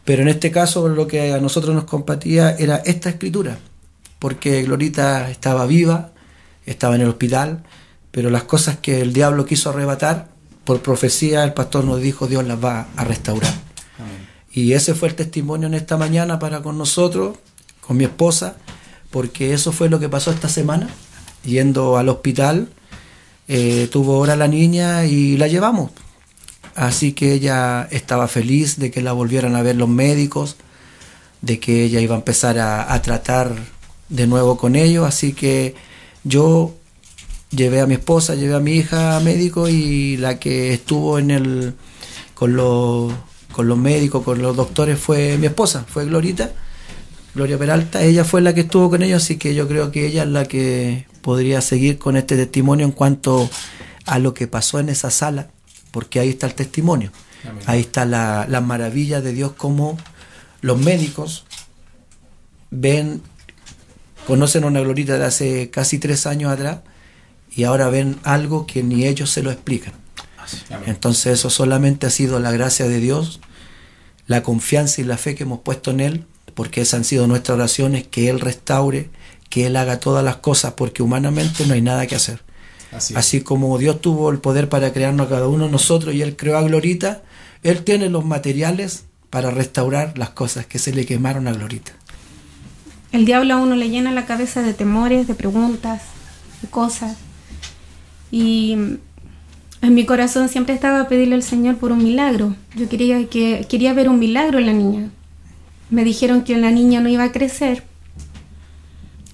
[0.04, 3.60] Pero en este caso lo que a nosotros nos compatía era esta escritura,
[4.18, 6.12] porque Glorita estaba viva,
[6.66, 7.64] estaba en el hospital,
[8.10, 10.28] pero las cosas que el diablo quiso arrebatar,
[10.64, 13.52] por profecía el pastor nos dijo Dios las va a restaurar.
[14.52, 17.38] Y ese fue el testimonio en esta mañana para con nosotros,
[17.80, 18.56] con mi esposa,
[19.10, 20.88] porque eso fue lo que pasó esta semana,
[21.44, 22.68] yendo al hospital,
[23.46, 25.90] eh, tuvo hora la niña y la llevamos.
[26.74, 30.56] Así que ella estaba feliz de que la volvieran a ver los médicos,
[31.42, 33.54] de que ella iba a empezar a, tratar
[34.08, 35.06] de nuevo con ellos.
[35.06, 35.74] Así que
[36.22, 36.74] yo
[37.50, 41.30] llevé a mi esposa, llevé a mi hija a médico y la que estuvo en
[41.30, 41.74] el
[42.34, 43.12] con los,
[43.52, 46.52] con los médicos, con los doctores fue mi esposa, fue Glorita,
[47.34, 48.02] Gloria Peralta.
[48.02, 50.46] Ella fue la que estuvo con ellos, así que yo creo que ella es la
[50.46, 53.50] que podría seguir con este testimonio en cuanto
[54.06, 55.48] a lo que pasó en esa sala
[55.90, 57.10] porque ahí está el testimonio.
[57.66, 59.96] Ahí está la, la maravilla de Dios como
[60.60, 61.46] los médicos
[62.70, 63.22] ven,
[64.26, 66.80] conocen a una glorita de hace casi tres años atrás
[67.54, 69.92] y ahora ven algo que ni ellos se lo explican.
[70.86, 73.40] Entonces eso solamente ha sido la gracia de Dios,
[74.26, 77.56] la confianza y la fe que hemos puesto en Él, porque esas han sido nuestras
[77.56, 79.10] oraciones, que Él restaure,
[79.48, 82.42] que Él haga todas las cosas, porque humanamente no hay nada que hacer.
[83.14, 86.36] Así, como Dios tuvo el poder para crearnos a cada uno de nosotros y Él
[86.36, 87.22] creó a Glorita,
[87.62, 91.92] Él tiene los materiales para restaurar las cosas que se le quemaron a Glorita.
[93.12, 96.02] El diablo a uno le llena la cabeza de temores, de preguntas,
[96.62, 97.16] de cosas.
[98.30, 98.76] Y
[99.82, 102.54] en mi corazón siempre estaba a pedirle al Señor por un milagro.
[102.76, 105.10] Yo quería, que, quería ver un milagro en la niña.
[105.88, 107.82] Me dijeron que la niña no iba a crecer,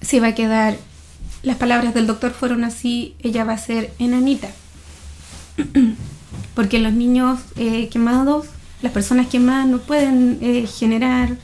[0.01, 0.77] se iba a quedar
[1.43, 4.49] las palabras del doctor fueron así, ella va a ser enanita.
[6.55, 8.47] Porque los niños eh, quemados,
[8.81, 11.37] las personas quemadas no pueden eh, generar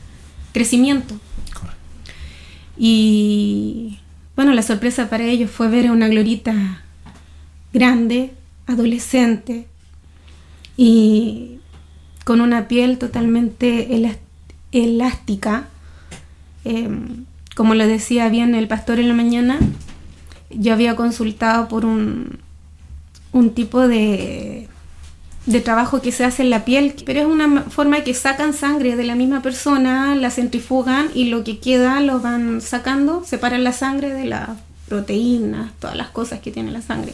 [0.51, 1.15] crecimiento.
[2.77, 3.99] Y
[4.35, 6.82] bueno, la sorpresa para ellos fue ver a una glorita
[7.73, 8.31] grande,
[8.67, 9.67] adolescente,
[10.77, 11.59] y
[12.23, 13.89] con una piel totalmente
[14.71, 15.67] elástica.
[16.63, 19.59] Em, como lo decía bien el pastor en la mañana,
[20.49, 22.39] yo había consultado por un,
[23.55, 24.67] tipo de,
[25.45, 28.95] de trabajo que se hace en la piel, pero es una forma que sacan sangre
[28.95, 33.73] de la misma persona, la centrifugan y lo que queda lo van sacando, separan la
[33.73, 34.49] sangre de las
[34.87, 37.13] proteínas, todas las cosas que tiene la sangre.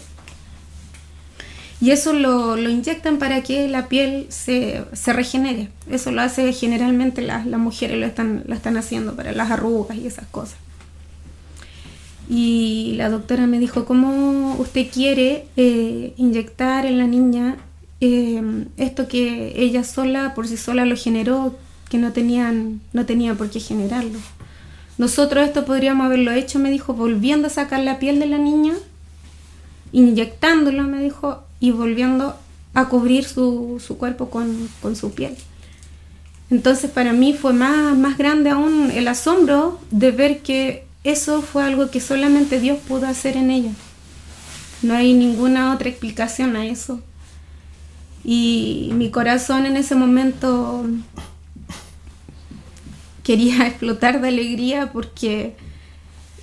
[1.81, 5.69] Y eso lo, lo inyectan para que la piel se, se, regenere.
[5.89, 9.97] Eso lo hace generalmente las, las mujeres, lo están, lo están haciendo para las arrugas
[9.97, 10.57] y esas cosas.
[12.29, 17.57] Y la doctora me dijo, ¿cómo usted quiere eh, inyectar en la niña
[18.01, 18.41] eh,
[18.77, 21.55] esto que ella sola, por sí sola, lo generó,
[21.89, 24.19] que no tenían, no tenía por qué generarlo?
[24.99, 28.73] Nosotros esto podríamos haberlo hecho, me dijo, volviendo a sacar la piel de la niña,
[29.93, 32.35] inyectándolo, me dijo, y volviendo
[32.73, 35.35] a cubrir su, su cuerpo con, con, su piel.
[36.49, 41.63] Entonces para mí fue más, más grande aún el asombro de ver que eso fue
[41.63, 43.71] algo que solamente Dios pudo hacer en ella.
[44.81, 47.01] No hay ninguna otra explicación a eso.
[48.23, 50.85] Y mi corazón en ese momento
[53.23, 55.55] quería explotar de alegría porque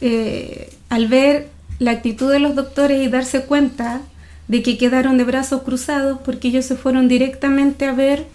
[0.00, 4.02] eh, al ver la actitud de los doctores y darse cuenta
[4.48, 8.26] de que quedaron de brazos cruzados porque ellos se fueron directamente a ver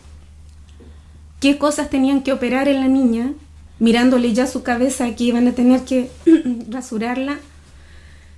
[1.40, 3.34] qué cosas tenían que operar en la niña,
[3.80, 6.12] mirándole ya su cabeza que iban a tener que
[6.70, 7.40] rasurarla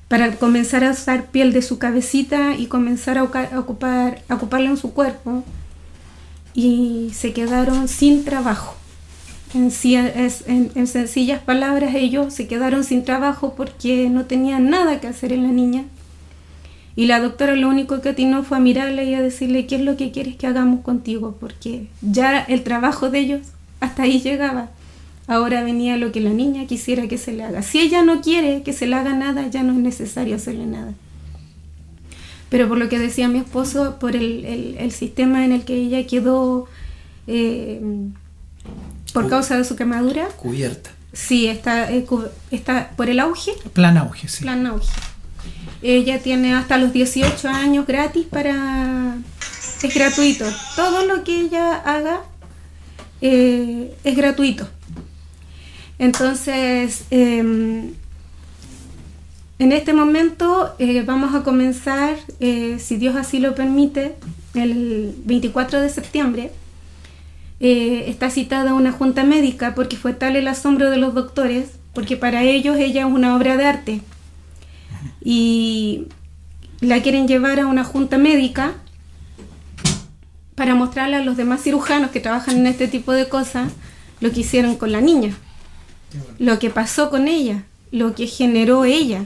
[0.07, 4.77] para comenzar a usar piel de su cabecita y comenzar a ocupar, a ocuparla en
[4.77, 5.43] su cuerpo.
[6.53, 8.75] Y se quedaron sin trabajo.
[9.55, 15.07] En, en, en, sencillas palabras, ellos se quedaron sin trabajo porque no tenían nada que
[15.07, 15.85] hacer en la niña.
[16.95, 19.81] Y la doctora lo único que atinó fue a mirarle y a decirle qué es
[19.81, 23.41] lo que quieres que hagamos contigo, porque ya el trabajo de ellos
[23.79, 24.69] hasta ahí llegaba.
[25.25, 27.61] Ahora venía lo que la niña quisiera que se le haga.
[27.61, 30.93] Si ella no quiere que se le haga nada, ya no es necesario hacerle nada.
[32.49, 34.45] Pero por lo que decía mi esposo, por el,
[34.77, 36.67] el, sistema en el que ella quedó
[37.25, 37.81] eh,
[39.13, 40.27] por causa de su quemadura.
[40.37, 40.91] Cubierta.
[41.13, 42.05] Sí, está, eh,
[42.51, 43.53] está por el auge.
[43.71, 44.43] Plan auge, sí.
[44.43, 44.91] Plan auge.
[45.83, 49.17] Ella tiene hasta los 18 años gratis para...
[49.83, 50.45] Es gratuito.
[50.77, 52.21] Todo lo que ella haga
[53.19, 54.65] eh, es gratuito.
[55.99, 57.91] Entonces, em,
[59.59, 64.15] en este momento eh, vamos a comenzar, eh, si Dios así lo permite,
[64.53, 66.51] el 24 de septiembre.
[67.59, 72.43] Está citada una junta médica porque fue tal el asombro de los doctores, porque para
[72.43, 74.01] ellos ella es una obra de arte.
[75.23, 76.07] Y
[76.81, 78.73] la quieren llevar a una junta médica
[80.55, 83.71] para mostrarle a los demás cirujanos que trabajan en este tipo de cosas
[84.19, 85.35] lo que hicieron con la niña
[86.39, 89.25] lo que pasó con ella, lo que generó ella.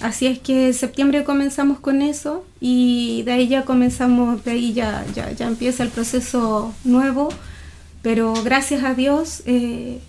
[0.00, 4.72] Así es que en septiembre comenzamos con eso y de ahí ya comenzamos, de ahí
[4.72, 7.28] ya, ya, empieza el proceso nuevo,
[8.02, 10.00] pero gracias a Dios eh,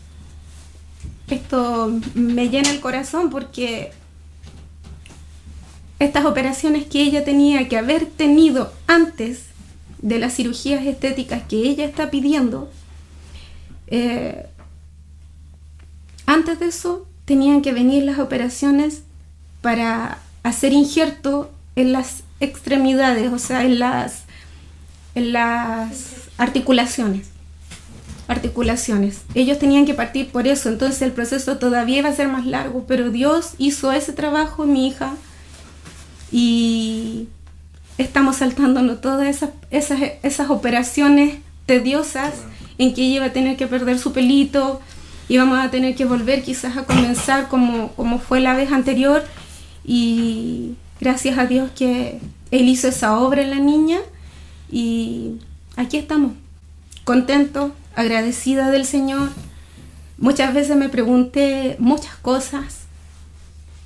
[1.28, 3.92] esto me llena el corazón porque
[6.04, 9.46] estas operaciones que ella tenía que haber tenido antes
[10.02, 12.70] de las cirugías estéticas que ella está pidiendo,
[13.88, 14.48] eh,
[16.26, 19.04] antes de eso, tenían que venir las operaciones
[19.62, 24.24] para hacer injerto en las extremidades, o sea, en las,
[25.16, 27.28] en las articulaciones.
[28.28, 29.22] Articulaciones.
[29.36, 32.86] Ellos tenían que partir por eso, entonces el proceso todavía iba a ser más largo,
[32.88, 35.14] pero Dios hizo ese trabajo, mi hija,
[36.34, 37.30] y
[37.98, 42.34] estamos saltándonos todas esas, esas, esas operaciones tediosas
[42.78, 44.82] en que ella iba a tener que perder su pelito,
[45.28, 49.24] y vamos a tener que volver quizás a comenzar como, como fue la vez anterior
[49.86, 52.20] y gracias a Dios que
[52.52, 54.00] Él hizo esa obra en la niña
[54.72, 55.36] y
[55.76, 56.34] aquí estamos,
[57.04, 59.30] contentos, agradecida del Señor.
[60.18, 62.83] Muchas veces me pregunté muchas cosas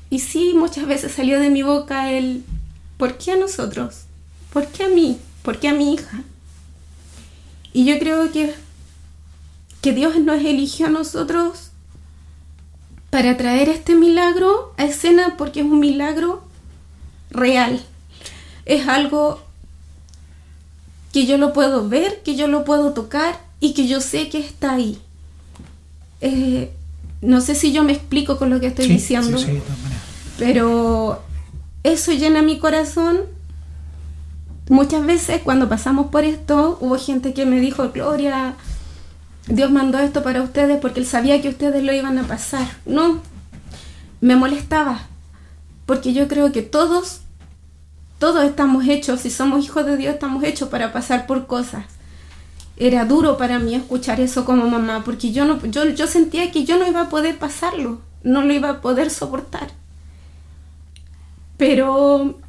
[0.10, 2.44] y sí, muchas veces salió de mi boca el
[2.98, 4.04] ¿por qué a nosotros?
[4.54, 5.20] ¿Por qué a mí?
[5.44, 6.24] ¿Por qué a mi hija?
[7.74, 8.54] Y yo creo que
[9.82, 11.70] que Dios nos eligió a nosotros
[13.10, 16.44] para traer este milagro a escena porque es un milagro
[17.30, 17.82] real.
[18.66, 19.42] Es algo
[21.14, 24.40] que yo lo puedo ver, que yo lo puedo tocar y que yo sé que
[24.40, 25.00] está ahí.
[26.22, 26.72] Eh,
[27.22, 29.40] no sé si yo me explico con lo que estoy diciendo,
[30.38, 31.22] pero
[31.84, 33.22] eso llena mi corazón.
[34.70, 38.56] Muchas veces cuando pasamos por esto hubo gente que me dijo, Gloria,
[39.48, 42.68] Dios mandó esto para ustedes porque Él sabía que ustedes lo iban a pasar.
[42.86, 43.22] No,
[44.20, 45.00] me molestaba,
[45.86, 47.22] porque yo creo que todos,
[48.20, 51.86] todos estamos hechos, si somos hijos de Dios, estamos hechos para pasar por cosas.
[52.76, 56.66] Era duro para mí escuchar eso como mamá, porque yo, no, yo, yo sentía que
[56.66, 59.70] yo no iba a poder pasarlo, no lo iba a poder soportar.
[61.58, 62.40] Pero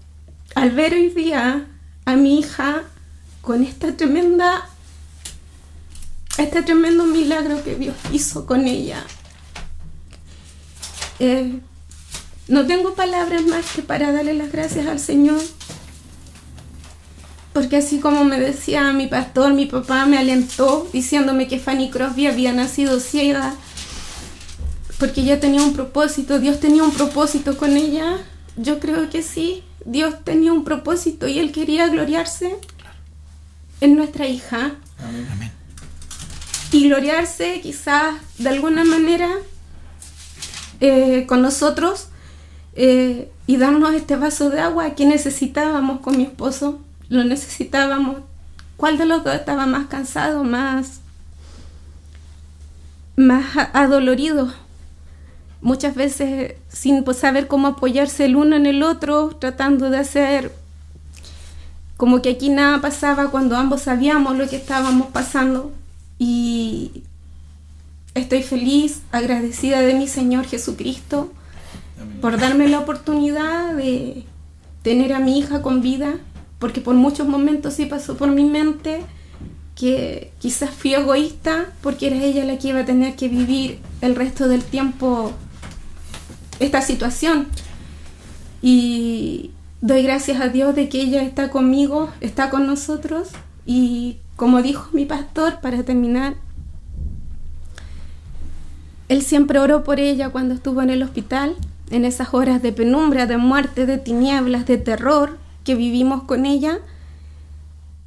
[0.54, 1.66] al ver hoy día
[2.04, 2.82] a mi hija
[3.42, 4.68] con esta tremenda
[6.38, 9.04] este tremendo milagro que Dios hizo con ella.
[11.18, 11.58] Eh,
[12.46, 15.42] no tengo palabras más que para darle las gracias al Señor.
[17.52, 22.28] Porque así como me decía mi pastor, mi papá me alentó diciéndome que Fanny Crosby
[22.28, 23.54] había nacido ciega.
[24.98, 28.18] Porque ella tenía un propósito, Dios tenía un propósito con ella.
[28.58, 32.56] Yo creo que sí, Dios tenía un propósito y Él quería gloriarse
[33.80, 34.74] en nuestra hija.
[34.98, 35.58] Amén
[36.72, 39.28] y gloriarse quizás de alguna manera
[40.80, 42.08] eh, con nosotros
[42.74, 48.18] eh, y darnos este vaso de agua que necesitábamos con mi esposo, lo necesitábamos.
[48.76, 51.00] ¿Cuál de los dos estaba más cansado, más,
[53.16, 54.52] más adolorido?
[55.60, 60.52] Muchas veces sin saber cómo apoyarse el uno en el otro, tratando de hacer
[61.98, 65.72] como que aquí nada pasaba cuando ambos sabíamos lo que estábamos pasando.
[66.16, 67.02] Y
[68.14, 71.32] estoy feliz, agradecida de mi Señor Jesucristo
[72.20, 74.24] por darme la oportunidad de
[74.82, 76.14] tener a mi hija con vida,
[76.60, 79.00] porque por muchos momentos sí pasó por mi mente
[79.74, 84.14] que quizás fui egoísta porque era ella la que iba a tener que vivir el
[84.14, 85.32] resto del tiempo
[86.60, 87.48] esta situación.
[88.62, 89.50] Y
[89.80, 93.28] doy gracias a Dios de que ella está conmigo, está con nosotros
[93.64, 96.36] y como dijo mi pastor para terminar,
[99.08, 101.56] él siempre oró por ella cuando estuvo en el hospital,
[101.90, 106.78] en esas horas de penumbra, de muerte, de tinieblas, de terror que vivimos con ella.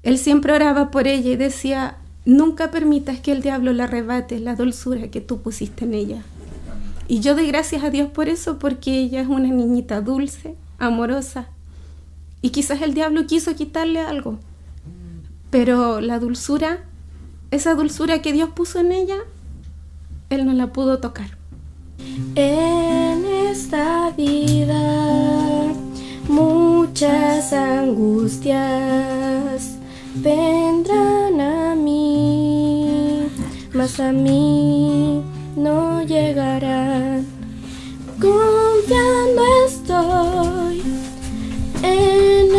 [0.03, 4.55] Él siempre oraba por ella y decía, nunca permitas que el diablo la arrebate la
[4.55, 6.23] dulzura que tú pusiste en ella.
[7.11, 11.49] Y yo doy gracias a Dios por eso, porque ella es una niñita dulce, amorosa.
[12.41, 14.39] Y quizás el diablo quiso quitarle algo.
[15.49, 16.85] Pero la dulzura,
[17.51, 19.17] esa dulzura que Dios puso en ella,
[20.29, 21.37] Él no la pudo tocar.
[22.35, 25.73] En esta vida
[26.29, 28.61] muchas angustias
[30.15, 33.27] vendrán a mí,
[33.73, 35.21] mas a mí
[35.55, 37.25] no llegarán.
[38.19, 40.83] Confiando estoy
[41.83, 42.50] en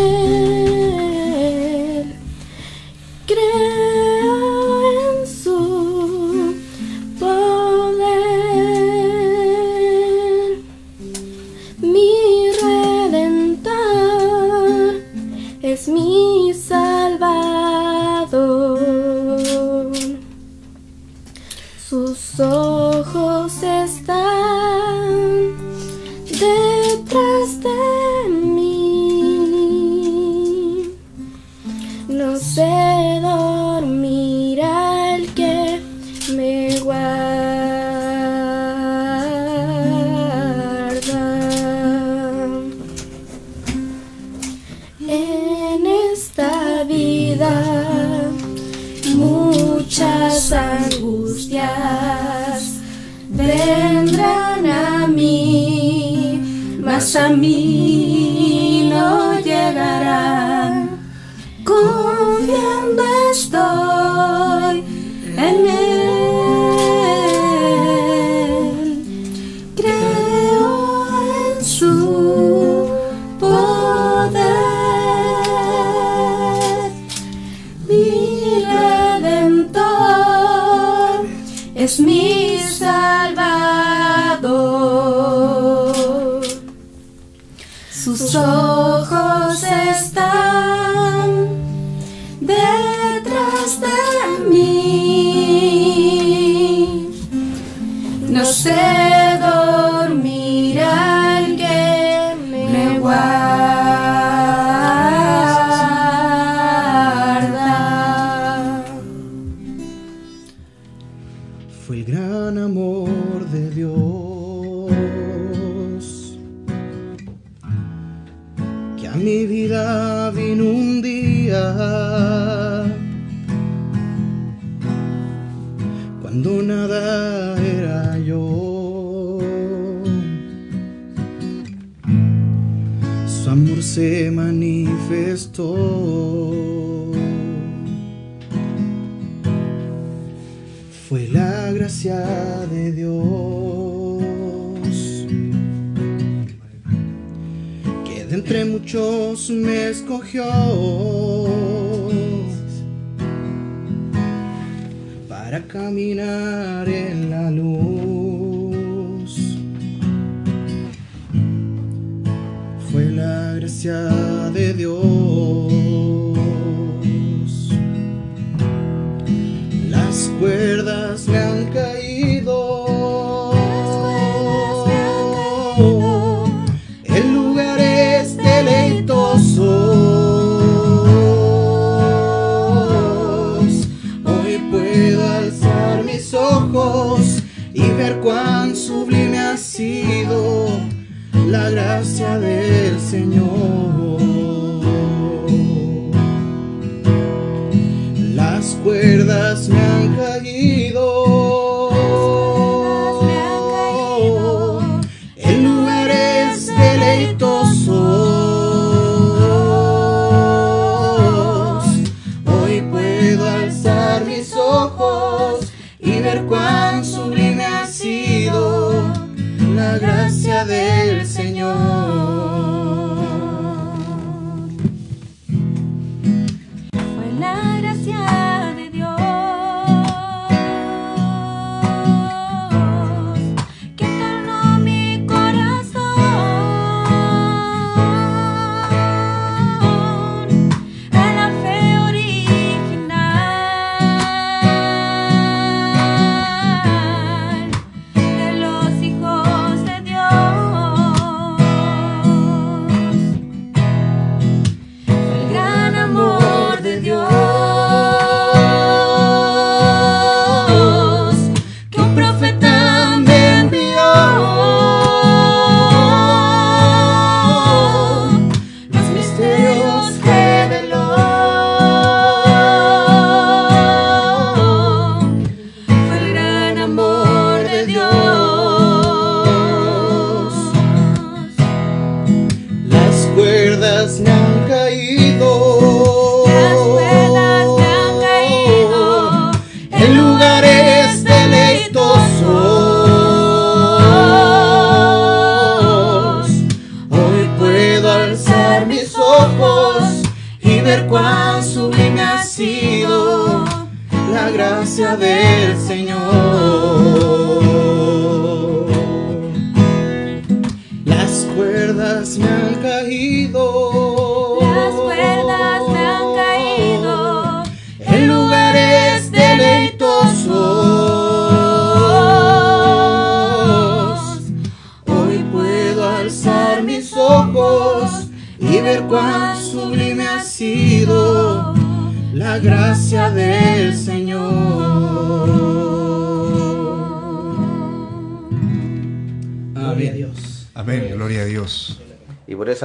[57.14, 57.36] a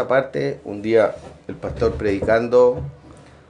[0.07, 1.15] parte, un día
[1.47, 2.81] el pastor predicando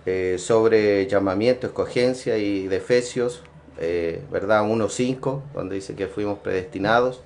[0.06, 3.44] eh, sobre llamamiento, escogencia y de Efesios,
[3.80, 4.64] eh, ¿verdad?
[4.64, 7.22] 1.5, donde dice que fuimos predestinados.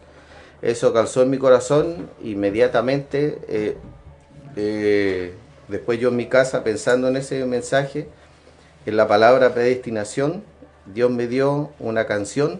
[0.61, 3.39] Eso calzó en mi corazón inmediatamente.
[3.47, 3.77] eh,
[4.55, 5.33] eh,
[5.67, 8.07] después yo en mi casa pensando en ese mensaje,
[8.85, 10.43] en la palabra predestinación,
[10.93, 12.59] Dios me dio una canción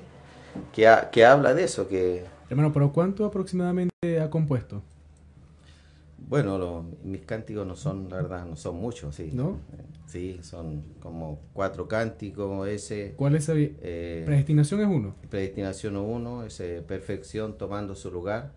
[0.74, 4.82] que, ha- que habla de eso, que Hermano, ¿pero cuánto aproximadamente ha compuesto?
[6.32, 9.29] Bueno, lo- mis cánticos no son, la verdad, no son muchos, sí.
[9.34, 9.59] ¿No?
[9.77, 13.13] Eh, Sí, son como cuatro cánticos, ese...
[13.17, 15.13] ¿Cuál es el- eh, Predestinación es uno.
[15.29, 18.51] Predestinación uno, ese Perfección tomando su lugar.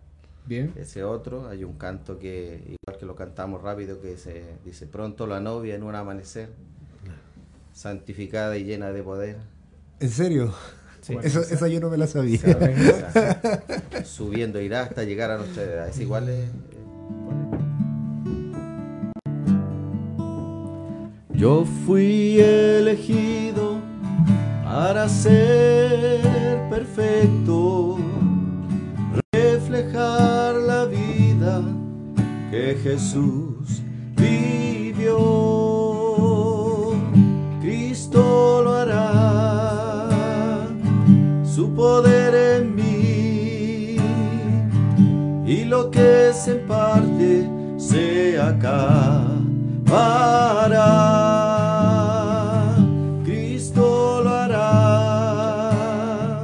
[0.47, 0.73] Bien.
[0.77, 5.27] Ese otro, hay un canto que, igual que lo cantamos rápido, que se dice, pronto
[5.27, 6.51] la novia en un amanecer,
[7.73, 9.37] santificada y llena de poder.
[10.01, 10.53] ¿En serio?
[11.01, 11.17] Sí.
[11.23, 12.41] Eso- esa yo no me la sabía.
[14.05, 15.89] Subiendo irá hasta llegar a nuestra edad.
[15.89, 16.29] Es igual.
[16.29, 16.49] eh,
[21.45, 23.77] Yo fui elegido
[24.65, 26.23] para ser
[26.71, 27.99] perfecto,
[29.31, 31.63] reflejar la vida
[32.51, 33.83] que Jesús
[34.17, 35.19] vivió.
[37.61, 40.09] Cristo lo hará,
[41.45, 43.99] su poder en mí,
[45.47, 48.39] y lo que se parte se
[49.95, 51.15] acabará.
[53.25, 56.43] Cristo lo hará,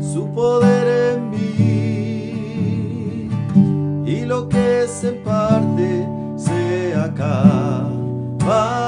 [0.00, 3.28] su poder en mí,
[4.06, 8.85] y lo que se parte se acabará,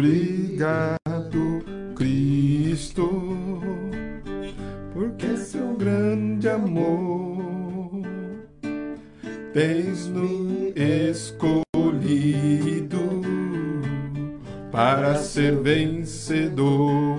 [0.00, 1.60] Obrigado,
[1.94, 3.06] Cristo,
[4.94, 8.00] porque seu grande amor
[9.52, 10.72] tens me
[11.10, 11.60] escolhido
[14.72, 17.09] para ser vencedor.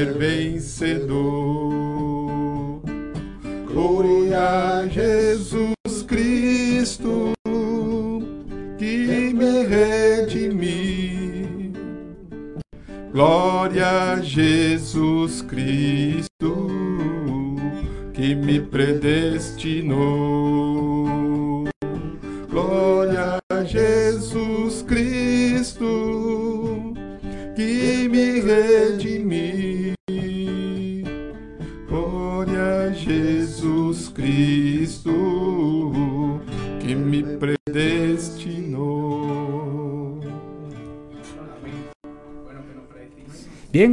[0.00, 0.18] Para ser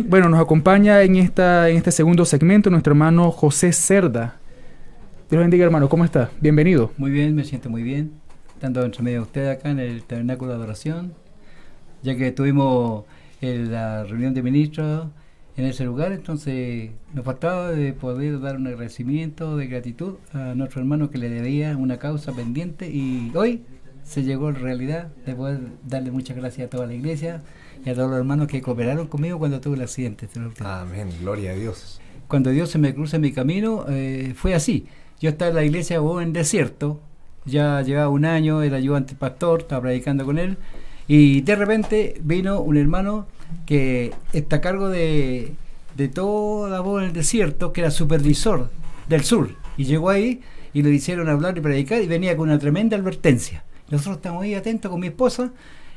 [0.07, 4.37] bueno, nos acompaña en, esta, en este segundo segmento nuestro hermano José Cerda.
[5.29, 6.31] Dios bendiga, hermano, ¿cómo está?
[6.39, 6.93] Bienvenido.
[6.97, 8.13] Muy bien, me siento muy bien,
[8.53, 11.13] estando entre medio de ustedes acá en el Tabernáculo de Adoración,
[12.03, 13.03] ya que tuvimos
[13.41, 15.07] la reunión de ministros
[15.57, 20.79] en ese lugar, entonces nos faltaba de poder dar un agradecimiento de gratitud a nuestro
[20.79, 23.63] hermano que le debía una causa pendiente y hoy
[24.03, 27.41] se llegó a realidad de poder darle muchas gracias a toda la iglesia
[27.87, 30.27] y a todos los hermanos que cooperaron conmigo cuando tuve el accidente.
[30.59, 32.01] Amén, gloria a Dios.
[32.27, 34.87] Cuando Dios se me cruza en mi camino, eh, fue así.
[35.21, 36.99] Yo estaba en la iglesia o en desierto,
[37.45, 40.57] ya llevaba un año, era ayudante pastor, estaba predicando con él,
[41.07, 43.25] y de repente vino un hermano
[43.65, 45.53] que está a cargo de,
[45.95, 48.69] de toda voz en el desierto, que era supervisor
[49.07, 50.41] del sur, y llegó ahí
[50.73, 53.63] y le hicieron hablar y predicar y venía con una tremenda advertencia.
[53.89, 55.53] Nosotros estamos ahí atentos con mi esposa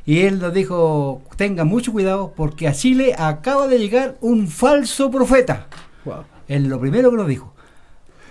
[0.07, 5.11] y él nos dijo, tengan mucho cuidado porque a Chile acaba de llegar un falso
[5.11, 5.66] profeta.
[6.48, 7.55] Es lo primero que nos dijo.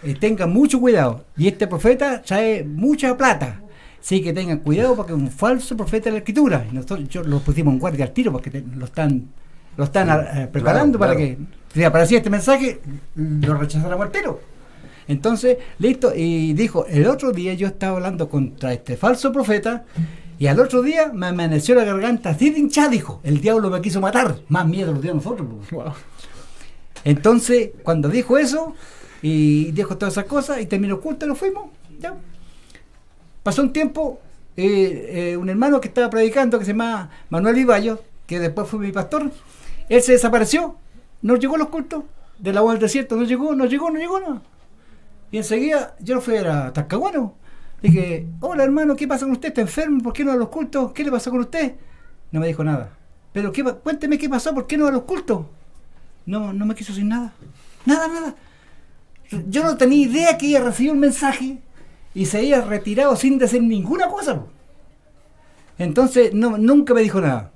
[0.03, 1.25] Eh, tengan mucho cuidado.
[1.37, 3.61] Y este profeta trae mucha plata.
[4.01, 6.65] Así que tengan cuidado porque es un falso profeta de la escritura.
[6.69, 9.27] Y nosotros yo lo pusimos en guardia al tiro porque te- lo están
[9.77, 11.37] lo están eh, preparando claro, para que
[11.73, 12.81] si aparecía este mensaje
[13.15, 14.41] lo rechazáramos al tiro.
[15.07, 19.85] Entonces, listo, y dijo, el otro día yo estaba hablando contra este falso profeta
[20.39, 23.81] y al otro día me amaneció la garganta así de hinchada, dijo, el diablo me
[23.81, 25.47] quiso matar, más miedo nos dio a nosotros.
[25.69, 25.85] pues.
[27.03, 28.73] Entonces, cuando dijo eso
[29.21, 31.65] y dijo todas esas cosas y terminó el culto, nos fuimos.
[31.99, 32.15] ya.
[33.43, 34.21] Pasó un tiempo,
[34.55, 38.79] eh, eh, un hermano que estaba predicando que se llama Manuel Iballo, que después fue
[38.79, 39.29] mi pastor,
[39.89, 40.77] él se desapareció,
[41.21, 42.05] no llegó a los cultos
[42.37, 44.41] de la voz del desierto, no llegó, no llegó, no llegó, no.
[45.31, 47.35] Y enseguida yo lo fui a Talcahuano.
[47.81, 49.49] Dije, hola hermano, ¿qué pasa con usted?
[49.49, 50.01] ¿Está enfermo?
[50.01, 50.91] ¿Por qué no a los cultos?
[50.91, 51.75] ¿Qué le pasó con usted?
[52.31, 52.91] No me dijo nada.
[53.31, 55.45] Pero qué, cuénteme qué pasó, ¿por qué no a los cultos?
[56.25, 57.33] No, no me quiso decir nada.
[57.85, 58.35] Nada, nada.
[59.47, 61.59] Yo no tenía idea que ella recibió un mensaje
[62.13, 64.43] y se había retirado sin decir ninguna cosa.
[65.77, 67.51] Entonces no, nunca me dijo nada.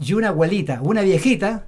[0.00, 1.66] Y una abuelita, una viejita,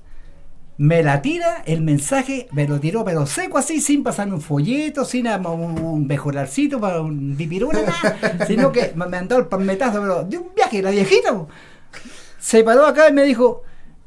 [0.76, 5.04] me la tira el mensaje, me lo tiró pero seco así, sin pasarme un folleto,
[5.04, 10.38] sin un, mejorarcito para un dipirona, nada, sino que me mandó el palmetazo pero de
[10.38, 11.32] un viaje, la viejita.
[11.32, 11.48] po.
[12.38, 13.62] Se paró acá y me dijo,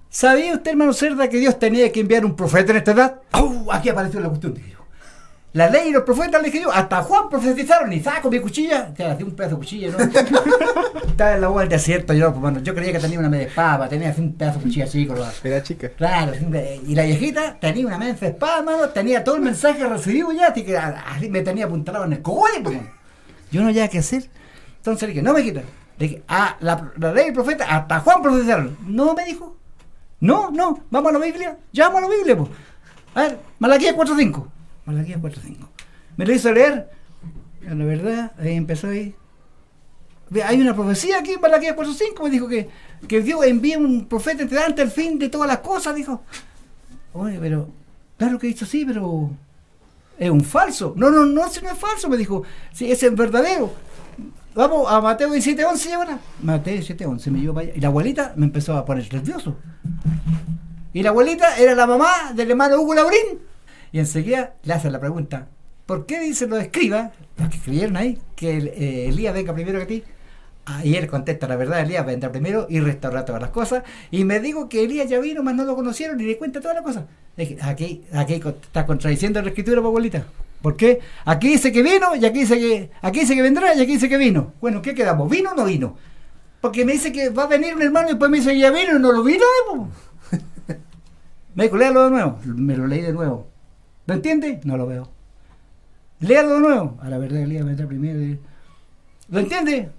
[0.09, 3.21] ¿sabía usted, hermano Cerda, que Dios tenía que enviar un profeta en esta edad?
[3.31, 3.71] ¡Au!
[3.71, 4.76] Aquí apareció la cuestión.
[5.57, 8.93] La ley y los profetas, le dije yo, hasta Juan profetizaron y saco mi cuchilla,
[8.93, 9.97] te hacía un pedazo de cuchilla, ¿no?
[11.07, 13.47] Estaba en la hueá del desierto, yo, pues, bueno, yo creía que tenía una media
[13.47, 15.89] espada, tenía así un pedazo de cuchilla así, con la- Era chica.
[15.89, 16.33] Claro,
[16.85, 20.63] y la viejita tenía una mensa espada, mano, tenía todo el mensaje recibido ya, así
[20.63, 22.77] que así me tenía apuntalado en el cogote, pues.
[23.51, 24.29] Yo no había qué hacer.
[24.77, 25.61] Entonces le dije, no me quita.
[25.97, 28.77] Le dije, ah, la, la ley del profeta, hasta Juan profetizaron.
[28.85, 29.55] No, me dijo.
[30.19, 32.49] No, no, vamos a la Biblia, ya vamos a la Biblia, pues.
[33.15, 34.45] A ver, Malaquías 4.5.
[34.87, 35.67] Malaquías 4.5.
[36.15, 36.89] Me lo hizo leer.
[37.61, 39.13] La verdad, ahí empezó ahí.
[40.45, 42.69] Hay una profecía aquí en Malaquías 4.5, me dijo que,
[43.07, 46.23] que Dios envía un profeta entre ante el fin de todas las cosas, dijo.
[47.13, 47.69] Oye, pero,
[48.17, 49.29] claro que hizo sí, pero
[50.17, 50.93] es un falso.
[50.97, 52.43] No, no, no, si no es falso, me dijo.
[52.71, 53.73] Sí, ese es verdadero.
[54.55, 56.19] Vamos a Mateo 17.11 ahora.
[56.41, 57.75] Mateo 17.11 me llevó para allá.
[57.75, 59.57] Y la abuelita me empezó a poner nervioso.
[60.93, 63.39] Y la abuelita era la mamá del hermano Hugo Laurín.
[63.91, 65.47] Y enseguida le hace la pregunta,
[65.85, 69.85] ¿por qué dicen los escribas, los que escribieron ahí, que eh, Elías venga primero que
[69.85, 70.03] ti?
[70.83, 73.83] Y él contesta, la verdad, Elías vendrá primero y restaurar todas las cosas.
[74.11, 76.75] Y me digo que Elías ya vino, más no lo conocieron y le cuenta todas
[76.75, 77.05] las cosas.
[77.61, 80.25] Aquí, aquí está contradiciendo la escritura, abuelita.
[80.61, 80.99] ¿Por qué?
[81.23, 84.09] Aquí dice que vino y aquí dice que, aquí dice que vendrá y aquí dice
[84.09, 84.53] que vino.
[84.59, 85.29] Bueno, ¿qué quedamos?
[85.29, 85.95] ¿Vino o no vino?
[86.59, 88.71] Porque me dice que va a venir un hermano y después me dice que ya
[88.71, 89.45] vino y no lo vino.
[91.55, 92.39] me léalo de nuevo.
[92.43, 93.47] Me lo leí de nuevo.
[94.07, 94.59] ¿Lo entiende?
[94.63, 95.09] No lo veo.
[96.19, 96.97] Léalo de nuevo.
[97.01, 98.19] A la verdad, Elías vendrá primero.
[98.21, 98.39] y-
[99.29, 99.89] ¿Lo entiende?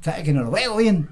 [0.00, 1.08] ¿Sabe que no lo veo bien?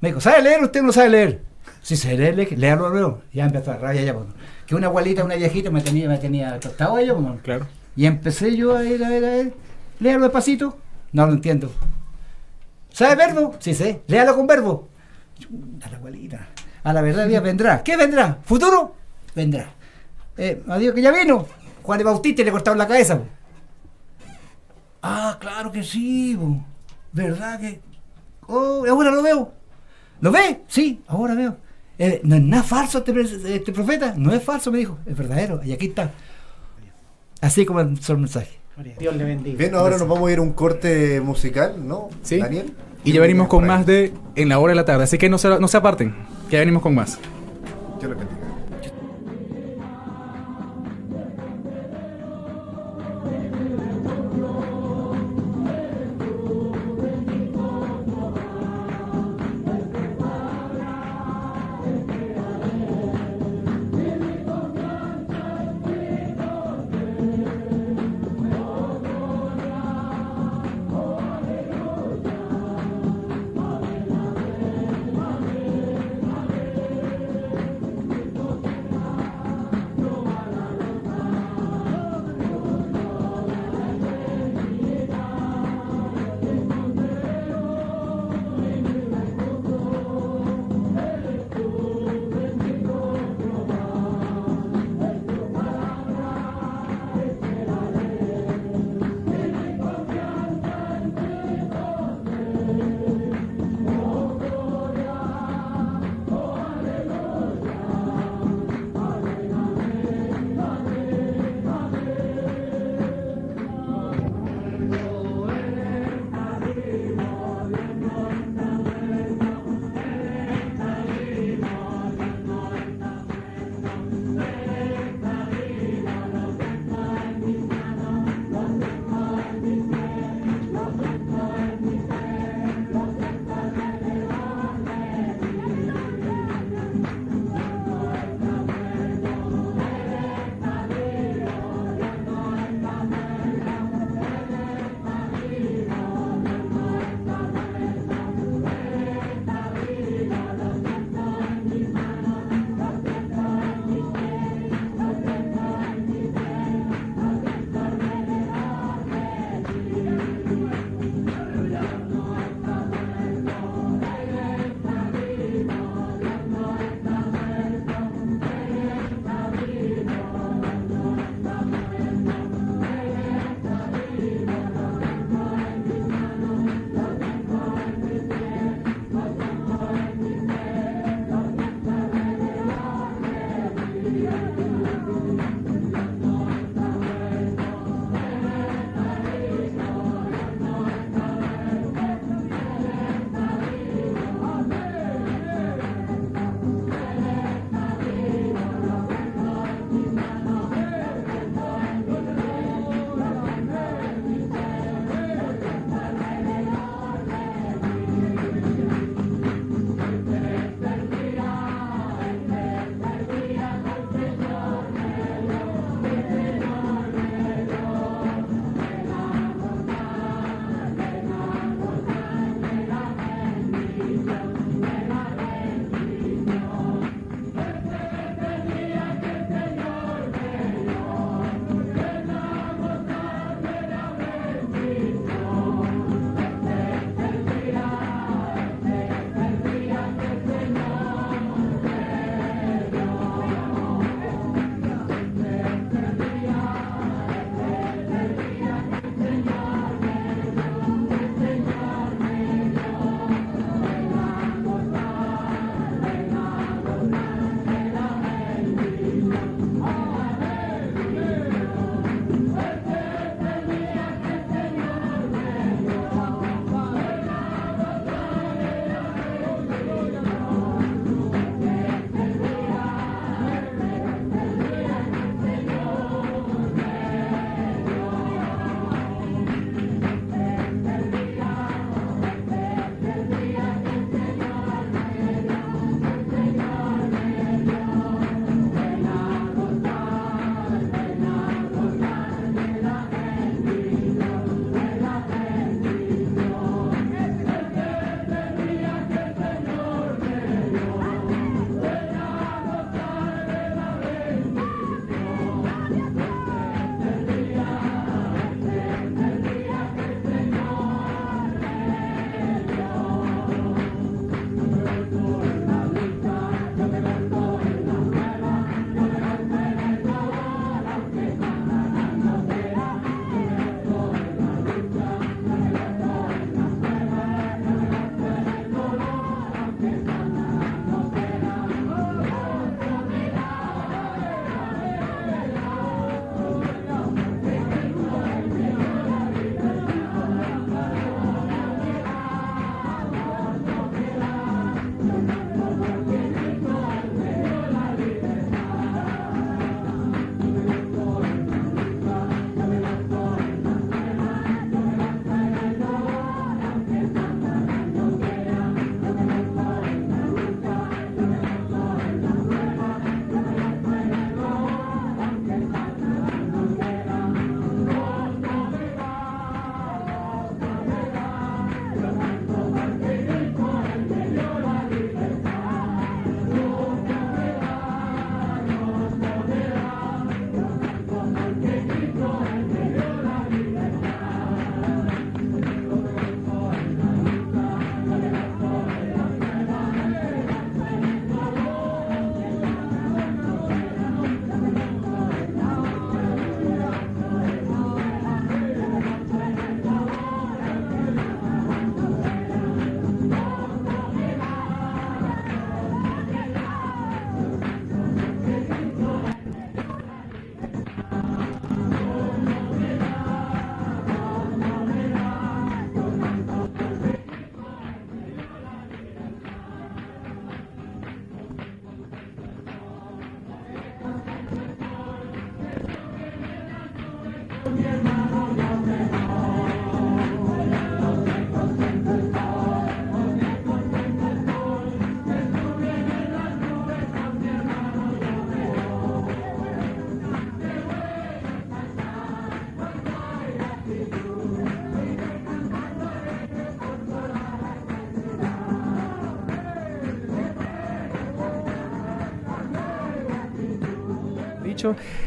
[0.00, 0.62] Me dijo, ¿sabe leer?
[0.62, 1.42] Usted no sabe leer.
[1.82, 3.22] Si sabe leer, lé- léalo de nuevo.
[3.32, 4.14] Ya empezó a rabia ya.
[4.14, 4.26] pues.
[4.66, 7.16] Que una abuelita, una viejita me tenía, me tenía tostado yo.
[7.16, 7.40] pues.
[7.42, 7.66] Claro.
[7.96, 9.54] Y empecé yo a ir, a ver, a ver.
[9.98, 10.76] Léalo despacito.
[11.12, 11.72] No lo entiendo.
[12.90, 13.54] ¿Sabe verbo?
[13.58, 14.02] Sí sé.
[14.06, 14.88] Léalo con verbo.
[15.82, 16.48] A la abuelita.
[16.84, 17.82] A la verdad, vendrá.
[17.82, 18.38] ¿Qué vendrá?
[18.44, 18.94] ¿Futuro?
[19.34, 19.70] Vendrá.
[20.36, 21.46] Eh, adiós, que ya vino.
[21.86, 23.18] Juan de Bautista le cortaron la cabeza.
[23.18, 23.24] po.
[25.02, 26.36] Ah, claro que sí.
[26.36, 26.60] po.
[27.12, 27.80] ¿Verdad que?
[28.48, 29.52] Oh, ahora lo veo.
[30.20, 30.62] ¿Lo ve?
[30.66, 31.56] Sí, ahora veo.
[31.98, 34.14] Eh, no es nada falso este, este profeta.
[34.16, 34.98] No es falso, me dijo.
[35.06, 35.62] Es verdadero.
[35.62, 36.10] Y aquí está.
[37.40, 38.58] Así como el el mensaje.
[38.98, 39.56] Dios le bendiga.
[39.56, 42.08] Bien, ahora nos vamos a ir a un corte musical, ¿no?
[42.22, 42.38] Sí.
[42.38, 42.74] Daniel.
[43.04, 45.04] Y ya venimos con más de En la hora de la tarde.
[45.04, 46.14] Así que no se, no se aparten.
[46.50, 47.18] Que ya venimos con más.
[48.02, 48.45] Yo lo bendiga.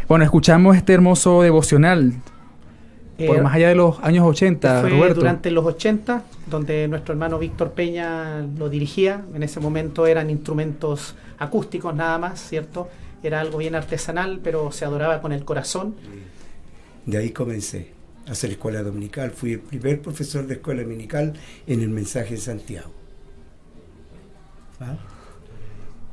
[0.07, 2.14] Bueno, escuchamos este hermoso devocional.
[3.18, 5.16] Por Eh, más allá de los años 80, Fue Roberto.
[5.16, 9.26] durante los 80, donde nuestro hermano Víctor Peña lo dirigía.
[9.34, 12.88] En ese momento eran instrumentos acústicos nada más, ¿cierto?
[13.22, 15.95] Era algo bien artesanal, pero se adoraba con el corazón.
[17.05, 17.91] De ahí comencé
[18.26, 19.32] a hacer escuela dominical.
[19.32, 21.34] Fui el primer profesor de escuela dominical
[21.68, 22.91] en el mensaje de Santiago.
[24.80, 24.95] ¿Ah?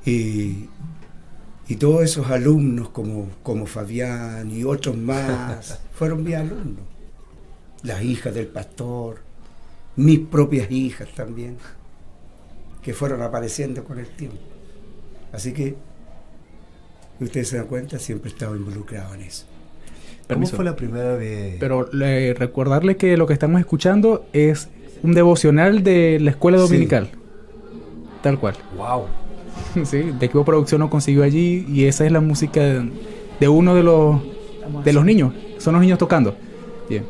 [0.04, 0.68] Y,
[1.68, 6.84] y todos esos alumnos como, como Fabián y otros más fueron mis alumnos.
[7.82, 9.18] Las hijas del pastor,
[9.96, 11.56] mis propias hijas también,
[12.82, 14.38] que fueron apareciendo con el tiempo.
[15.32, 15.74] Así que,
[17.20, 19.44] ustedes se dan cuenta, siempre he estado involucrado en eso.
[20.26, 20.56] Permiso.
[20.56, 21.56] fue la primera vez?
[21.60, 24.68] Pero le- recordarle que lo que estamos escuchando es
[25.04, 26.64] un devocional de la escuela Sí.
[26.64, 27.10] dominical.
[28.22, 28.56] Tal cual.
[28.76, 29.04] ¡Wow!
[29.84, 32.90] Sí, de equipo de producción lo consiguió allí y esa es la música de,
[33.40, 34.20] de uno de los
[34.84, 35.32] de los niños.
[35.58, 36.36] Son los niños tocando.
[36.88, 37.04] Bien.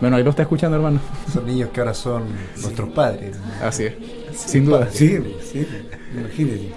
[0.00, 1.00] Bueno, ahí lo está escuchando, hermano.
[1.32, 2.24] Son niños que ahora son
[2.60, 3.36] nuestros padres.
[3.62, 3.94] Así es.
[4.34, 4.88] Sin duda.
[4.90, 5.66] Sí, sí,
[6.14, 6.72] imagínate.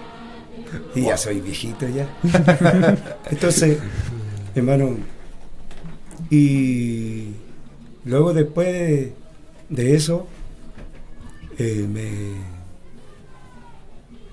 [0.95, 2.07] Y ya soy viejito ya.
[3.30, 3.80] Entonces,
[4.55, 4.97] hermano,
[6.30, 7.30] y
[8.05, 9.13] luego después de,
[9.70, 10.28] de eso,
[11.57, 12.57] eh, me,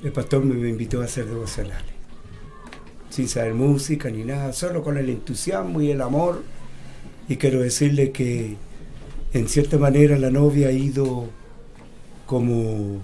[0.04, 1.92] el pastor me, invitó a hacer devocionales.
[3.10, 6.42] Sin saber música ni nada, solo con el entusiasmo y el amor.
[7.28, 8.56] Y quiero decirle que
[9.32, 11.28] en cierta manera la novia ha ido
[12.26, 13.00] como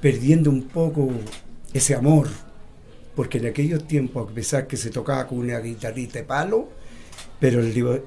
[0.00, 1.10] perdiendo un poco
[1.72, 2.28] ese amor,
[3.16, 6.68] porque en aquellos tiempos, a pesar que se tocaba con una guitarrita de palo,
[7.40, 8.02] pero el,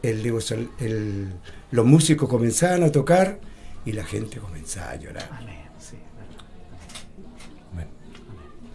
[0.80, 1.34] el-
[1.72, 3.40] los músicos comenzaban a tocar
[3.86, 5.30] y la gente comenzaba a llorar.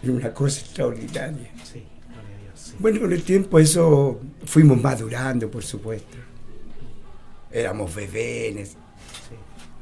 [0.06, 1.50] Y una cosa extraordinaria.
[2.78, 6.16] Bueno, con el tiempo eso fuimos madurando, por supuesto.
[7.50, 8.76] Éramos bebés.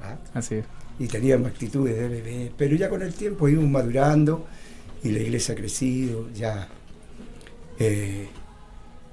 [0.03, 0.17] ¿ah?
[0.35, 0.65] Así es.
[0.99, 4.47] y teníamos actitudes de bebé, pero ya con el tiempo íbamos madurando
[5.03, 6.69] y la iglesia ha crecido, ya.
[7.81, 8.29] eh,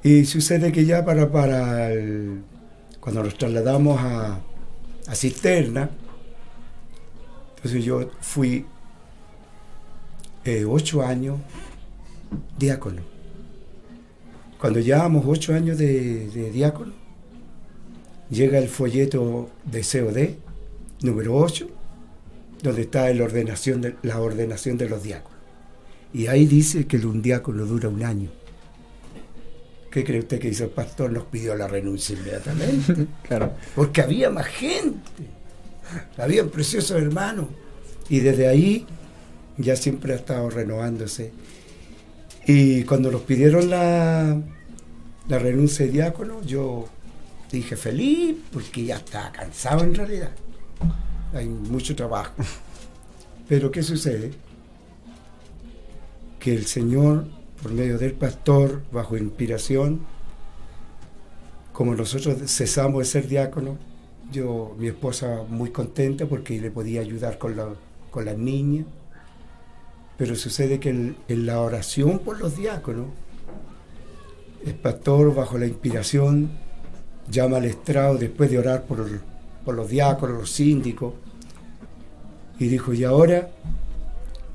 [0.03, 2.43] y sucede que ya para, para el-
[2.99, 4.39] cuando nos trasladamos a,
[5.07, 5.89] a Cisterna,
[7.55, 8.65] entonces yo fui
[10.45, 11.37] eh, ocho años
[12.57, 13.01] diácono.
[14.59, 16.93] Cuando llevábamos ocho años de, de diácono,
[18.29, 20.29] llega el folleto de COD,
[21.05, 21.67] número 8,
[22.61, 25.39] donde está el ordenación de- la ordenación de los diáconos.
[26.13, 28.29] Y ahí dice que un diácono dura un año.
[29.89, 31.11] ¿Qué cree usted que hizo el pastor?
[31.11, 33.07] Nos pidió la renuncia inmediatamente.
[33.27, 33.53] Claro.
[33.75, 34.99] Porque había más gente.
[36.17, 37.47] Había preciosos hermanos.
[38.09, 38.85] Y desde ahí
[39.61, 41.31] ya siempre ha estado renovándose.
[42.47, 44.39] Y cuando nos pidieron la,
[45.27, 46.87] la renuncia de diácono, yo
[47.51, 50.31] dije feliz porque ya estaba cansado en realidad.
[51.33, 52.33] Hay mucho trabajo.
[53.47, 54.31] Pero ¿qué sucede?
[56.39, 57.25] Que el Señor,
[57.61, 60.01] por medio del pastor, bajo inspiración,
[61.71, 63.77] como nosotros cesamos de ser diáconos,
[64.31, 67.75] yo, mi esposa muy contenta porque le podía ayudar con, la-
[68.09, 68.85] con las niñas,
[70.21, 73.07] pero sucede que en, la oración por los diáconos,
[74.63, 76.51] el pastor bajo la inspiración
[77.27, 79.03] llama al estrado después de orar por,
[79.65, 81.15] por los diáconos, los síndicos,
[82.59, 83.49] y dijo, y ahora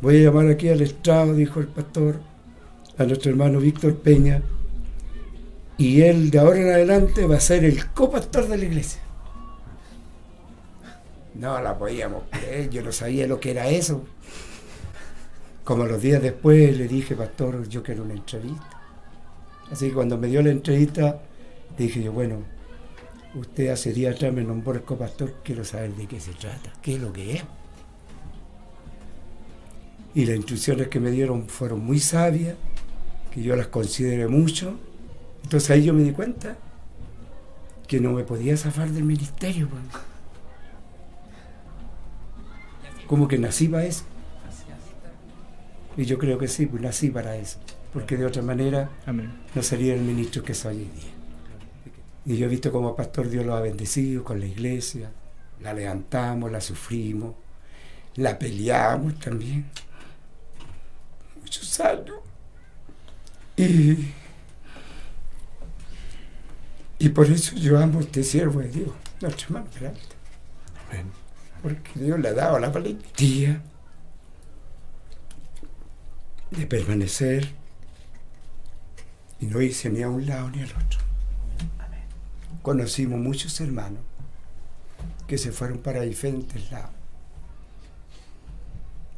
[0.00, 2.20] voy a llamar aquí al estrado, dijo el pastor,
[2.96, 4.42] a nuestro hermano Víctor Peña,
[5.78, 9.00] y él de ahora en adelante va a ser el copastor de la iglesia.
[11.34, 14.04] No la podíamos creer, yo no sabía lo que era eso.
[15.66, 18.70] Como los días después le dije, pastor, yo quiero una entrevista.
[19.68, 21.20] Así que cuando me dio la entrevista,
[21.76, 22.36] dije yo, bueno,
[23.34, 27.00] usted hace días atrás me nombró copastor, quiero saber de qué se trata, qué es
[27.00, 27.44] lo que es.
[30.14, 32.54] Y las instrucciones que me dieron fueron muy sabias,
[33.32, 34.78] que yo las consideré mucho.
[35.42, 36.56] Entonces ahí yo me di cuenta
[37.88, 39.68] que no me podía zafar del ministerio.
[43.08, 44.04] Como que nací para eso.
[45.96, 47.58] Y yo creo que sí, pues nací para eso.
[47.92, 49.32] Porque de otra manera Amén.
[49.54, 51.12] no sería el ministro que soy hoy día.
[52.26, 55.10] Y yo he visto como pastor Dios lo ha bendecido con la iglesia.
[55.62, 57.34] La levantamos, la sufrimos,
[58.16, 59.66] la peleamos también.
[61.40, 62.16] Muchos años.
[63.56, 64.12] Y,
[66.98, 68.90] y por eso yo amo a este siervo de Dios,
[69.22, 70.00] nuestro hermano Peralta.
[71.62, 73.62] Porque Dios le ha dado la valentía
[76.50, 77.48] de permanecer
[79.40, 81.00] Y no hice ni a un lado ni al otro.
[82.62, 84.00] Conocimos muchos hermanos
[85.26, 86.90] que se fueron para diferentes lados.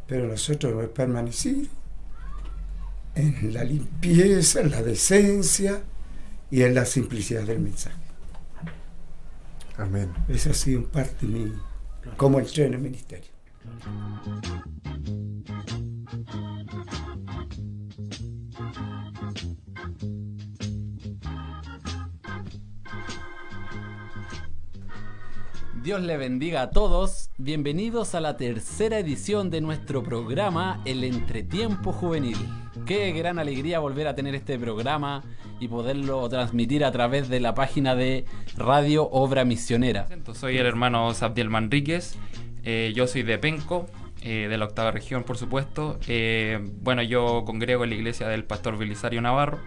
[0.06, 1.68] Pero nosotros hemos permanecido
[3.14, 5.82] en la limpieza, en la decencia
[6.50, 7.96] y en la simplicidad del mensaje.
[9.76, 10.12] Amén.
[10.28, 11.52] Esa ha sido parte de mí,
[12.16, 13.30] como entré en el ministerio.
[25.88, 27.30] Dios le bendiga a todos.
[27.38, 32.36] Bienvenidos a la tercera edición de nuestro programa El Entretiempo Juvenil.
[32.84, 35.22] Qué gran alegría volver a tener este programa
[35.60, 40.06] y poderlo transmitir a través de la página de Radio Obra Misionera.
[40.34, 42.18] Soy el hermano Sabdiel Manríquez.
[42.64, 43.86] Eh, yo soy de Penco,
[44.20, 45.98] eh, de la octava región, por supuesto.
[46.06, 49.58] Eh, bueno, yo congrego en la iglesia del pastor Belisario Navarro.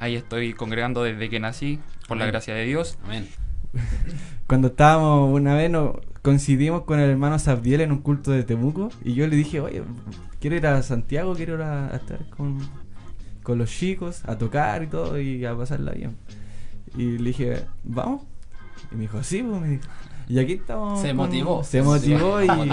[0.00, 2.98] Ahí estoy congregando desde que nací, por la gracia de Dios.
[3.04, 3.26] Amén.
[4.46, 8.90] Cuando estábamos una vez, no, coincidimos con el hermano Sabdiel en un culto de Temuco
[9.04, 9.82] y yo le dije, oye,
[10.40, 12.58] quiero ir a Santiago, quiero ir a, a estar con,
[13.42, 16.16] con los chicos, a tocar y todo y a pasarla bien.
[16.96, 18.22] Y le dije, ¿vamos?
[18.92, 19.84] Y me dijo, sí, pues, me dijo.
[20.28, 21.00] Y aquí estamos.
[21.00, 21.64] Se con- motivó.
[21.64, 22.64] Se motivó y, Se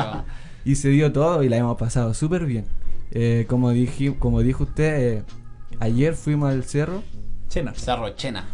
[0.66, 2.66] y se dio todo y la hemos pasado súper bien.
[3.12, 5.24] Eh, como, dije, como dijo usted, eh,
[5.80, 7.04] ayer fuimos al cerro.
[7.50, 7.74] Chena.
[7.76, 8.46] Cerro Chena.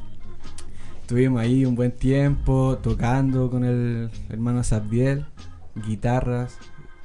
[1.10, 5.26] Estuvimos ahí un buen tiempo tocando con el hermano Sabdiel,
[5.74, 6.56] guitarras,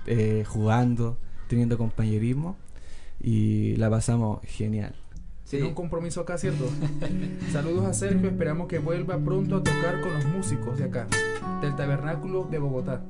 [0.04, 1.16] eh, jugando,
[1.48, 2.54] teniendo compañerismo
[3.18, 4.94] y la pasamos genial.
[5.48, 6.68] Tiene un compromiso acá, ¿cierto?
[7.50, 11.06] Saludos a Sergio, esperamos que vuelva pronto a tocar con los músicos de acá,
[11.62, 13.00] del Tabernáculo de Bogotá.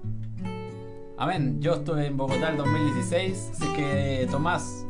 [1.18, 1.60] Amén.
[1.60, 4.86] Yo estuve en Bogotá el 2016, así que Tomás,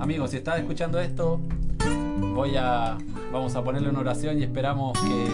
[0.00, 1.40] amigo, si estás escuchando esto,
[2.38, 2.96] voy a
[3.32, 5.24] vamos a ponerle una oración y esperamos que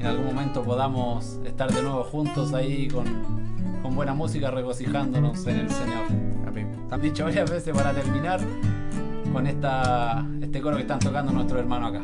[0.00, 3.06] en algún momento podamos estar de nuevo juntos ahí con,
[3.82, 6.04] con buena música, regocijándonos en el Señor.
[6.46, 6.70] Amén.
[6.90, 8.38] Han dicho varias veces para terminar
[9.32, 12.02] con esta este coro que están tocando nuestro hermano acá.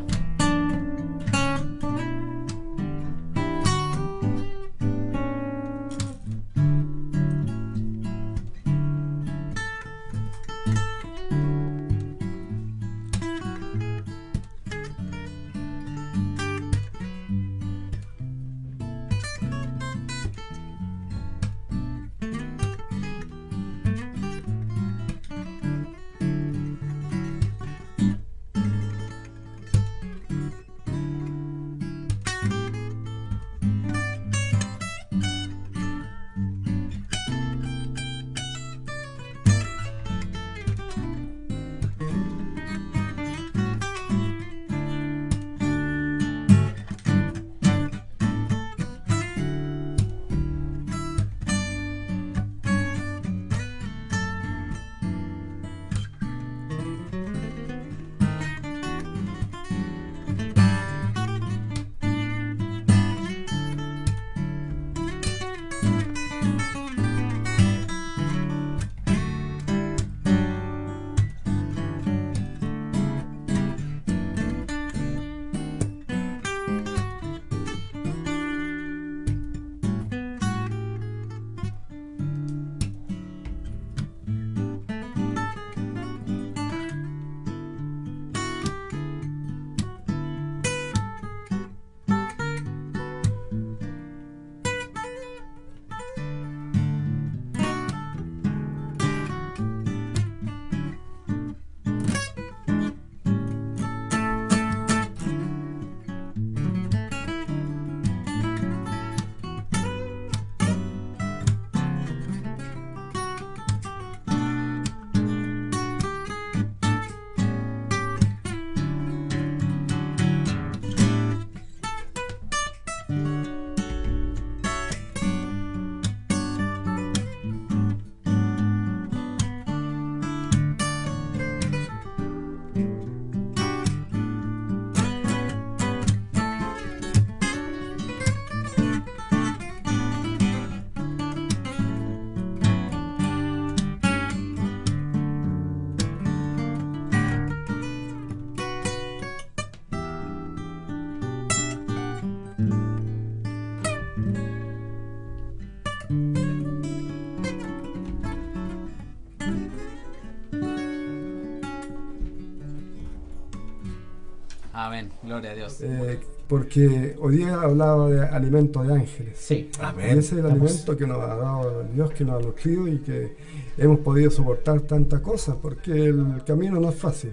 [164.86, 165.80] Amén, gloria a Dios.
[165.80, 169.36] Eh, porque hoy día hablaba de alimento de ángeles.
[169.36, 169.68] Sí.
[169.98, 173.00] Y ese es el alimento que nos ha dado Dios, que nos ha nutrido y
[173.00, 173.36] que
[173.76, 177.32] hemos podido soportar tantas cosas, porque el camino no es fácil.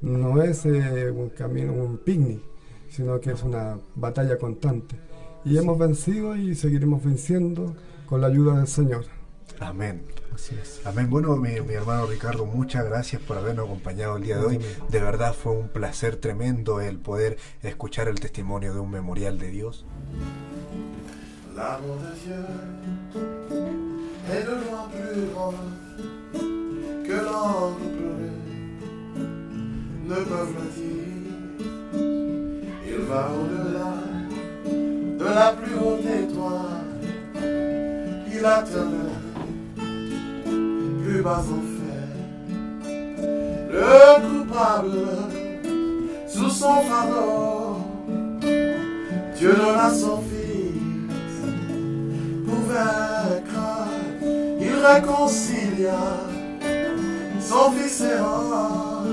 [0.00, 2.40] No es eh, un camino, un picnic,
[2.88, 4.94] sino que es una batalla constante.
[5.44, 7.74] Y hemos vencido y seguiremos venciendo
[8.06, 9.06] con la ayuda del Señor.
[9.60, 10.02] Amén.
[10.84, 11.10] Amén.
[11.10, 14.60] Bueno, mi, mi hermano Ricardo, muchas gracias por habernos acompañado el día de hoy.
[14.88, 19.50] De verdad fue un placer tremendo el poder escuchar el testimonio de un memorial de
[19.50, 19.84] Dios.
[21.56, 22.44] L'amour de Dieu
[24.30, 25.54] est de loin plus grand
[27.04, 28.30] que l'ange pleuré
[30.06, 31.08] ne peuvent le dire.
[32.86, 33.92] Il va au-delà
[35.18, 36.86] de la plus haute étoile,
[38.32, 39.17] il atteint le
[41.08, 42.08] plus bas enfer.
[43.70, 45.08] Le coupable
[46.26, 47.76] sous son fardeau,
[49.36, 51.34] Dieu donna son fils
[52.46, 53.88] pour vaincre.
[54.60, 56.02] Il réconcilia
[57.40, 59.04] son fils errant,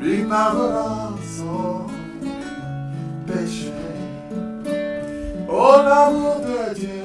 [0.00, 1.86] lui pardonna son
[3.26, 3.72] péché.
[5.48, 7.04] Oh l'amour de Dieu,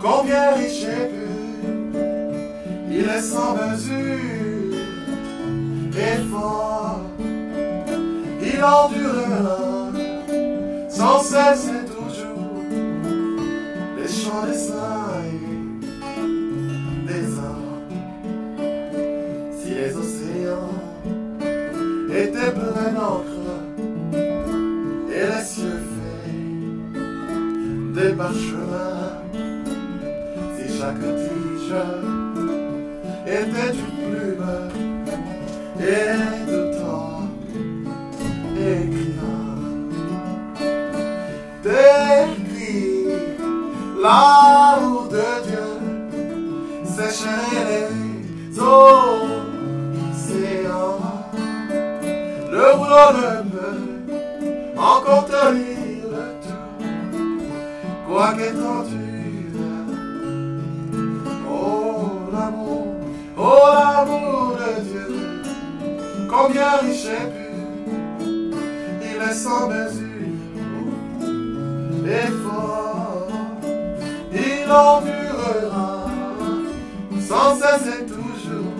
[0.00, 0.86] combien riche
[2.90, 4.76] il est sans mesure
[5.96, 7.02] et fort,
[8.42, 9.90] il endurera
[10.88, 12.64] sans cesse et toujours
[13.96, 15.22] les chants des saints
[17.06, 17.80] des hommes.
[19.58, 20.74] Si les océans
[22.10, 23.46] étaient pleins d'encre
[25.08, 26.34] et les cieux faits
[27.94, 29.22] des parchemins,
[30.56, 32.19] si chaque tige
[33.30, 34.44] était une plume
[35.78, 37.28] et de temps
[38.56, 39.50] écrivain
[41.62, 43.06] décrit
[44.02, 45.70] l'amour de Dieu
[46.84, 49.38] sécherait les océans.
[52.50, 53.80] Le boulot ne peut
[54.76, 56.64] encore tenir le tout,
[58.08, 58.99] quoique.
[63.50, 65.08] Oh l'amour de Dieu,
[66.28, 67.58] combien riche et pur,
[69.02, 70.06] il est sans mesure
[72.06, 73.28] et fort,
[74.32, 76.06] il endurera
[77.28, 78.78] sans cesse et toujours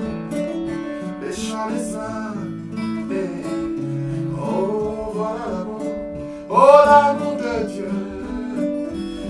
[1.22, 2.34] les chants des saints.
[4.42, 5.82] Oh, l'amour,
[6.48, 7.92] oh l'amour de Dieu,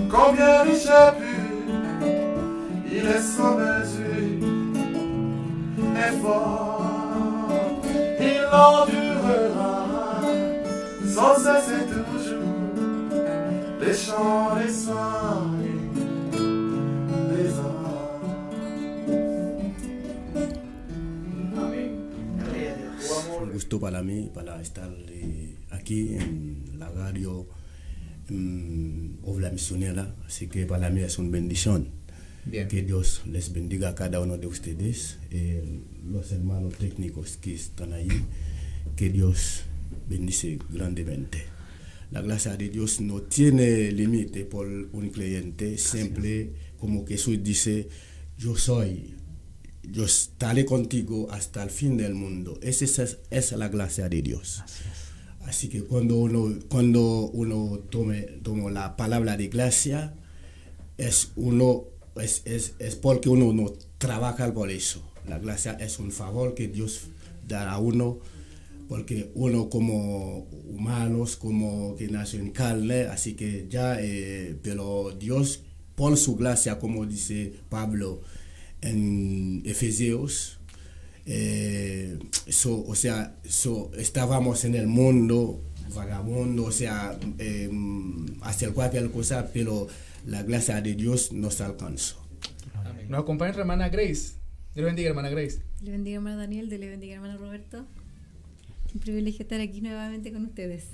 [0.09, 1.45] combien riche et pur,
[2.91, 4.00] il est sans mesure
[6.21, 7.81] fort,
[8.19, 10.21] il endurera
[11.05, 12.41] sans cesse et toujours
[13.81, 17.51] les chants des saints et des
[23.41, 27.47] Un gusto para mí, para estar eh, aquí en la radio
[28.29, 32.00] mm, Obra Misionera, así que para mí es una bendición.
[32.45, 32.67] Bien.
[32.67, 35.63] Que Dios les bendiga a cada uno de ustedes, eh,
[36.05, 38.09] los hermanos técnicos que están ahí,
[38.95, 39.63] que Dios
[40.09, 41.43] bendice grandemente.
[42.11, 47.87] La gracia de Dios no tiene límite por un creyente, siempre como Jesús dice,
[48.37, 49.15] yo soy,
[49.83, 52.59] yo estaré contigo hasta el fin del mundo.
[52.61, 54.63] Esa es, esa es la gracia de Dios.
[55.45, 60.15] Así que cuando uno, cuando uno tome, toma la palabra de gracia,
[60.97, 61.85] es, uno,
[62.15, 65.03] es, es, es porque uno no trabaja por eso.
[65.27, 67.07] La gracia es un favor que Dios
[67.47, 68.19] da a uno
[68.91, 75.61] porque uno como humanos, como que nació en carne, así que ya, eh, pero Dios,
[75.95, 78.21] por su gracia, como dice Pablo
[78.81, 80.59] en Efesios,
[81.25, 82.19] eh,
[82.49, 85.61] so, o sea, so, estábamos en el mundo
[85.95, 87.69] vagabundo, o sea, eh,
[88.41, 89.87] hacer cualquier cosa, pero
[90.25, 92.17] la gracia de Dios nos alcanzó.
[93.09, 94.35] Nos acompaña nuestra hermana Grace.
[94.73, 95.61] Dios le bendiga, hermana Grace.
[95.83, 97.85] Le bendiga hermano Daniel, Dios le bendiga hermano Roberto.
[98.93, 100.85] Un privilegio estar aquí nuevamente con ustedes.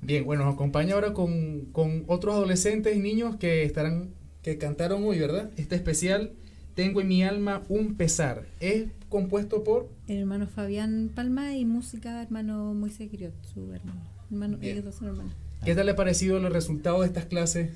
[0.00, 4.10] Bien, bueno, nos acompaña ahora con, con otros adolescentes y niños que estarán,
[4.42, 5.50] que cantaron hoy, ¿verdad?
[5.56, 6.32] Este especial,
[6.74, 8.46] Tengo en mi alma un pesar.
[8.60, 14.02] Es compuesto por El hermano Fabián Palma y música hermano Moisés Griot, su hermano.
[14.30, 15.32] hermano ellos dos son hermanos.
[15.64, 17.70] ¿Qué tal le ha parecido los resultados de estas clases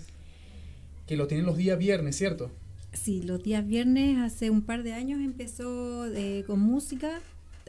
[1.09, 2.51] que lo tienen los días viernes, cierto?
[2.93, 7.21] Sí, los días viernes, hace un par de años empezó eh, con música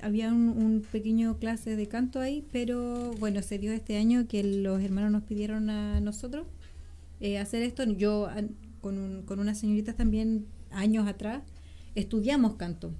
[0.02, 4.44] había un, un pequeño clase de canto ahí, pero bueno, se dio este año que
[4.44, 6.48] los hermanos nos pidieron a nosotros
[7.20, 7.84] eh, hacer esto.
[7.84, 8.30] Yo
[8.80, 11.42] con, un- con unas señoritas también años atrás
[11.96, 12.92] estudiamos canto.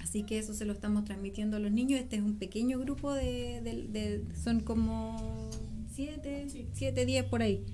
[0.00, 2.00] Así que eso se lo estamos transmitiendo a los niños.
[2.00, 5.50] Este es un pequeño grupo de, de- de- son como
[5.94, 7.64] siete, siete, diez por ahí.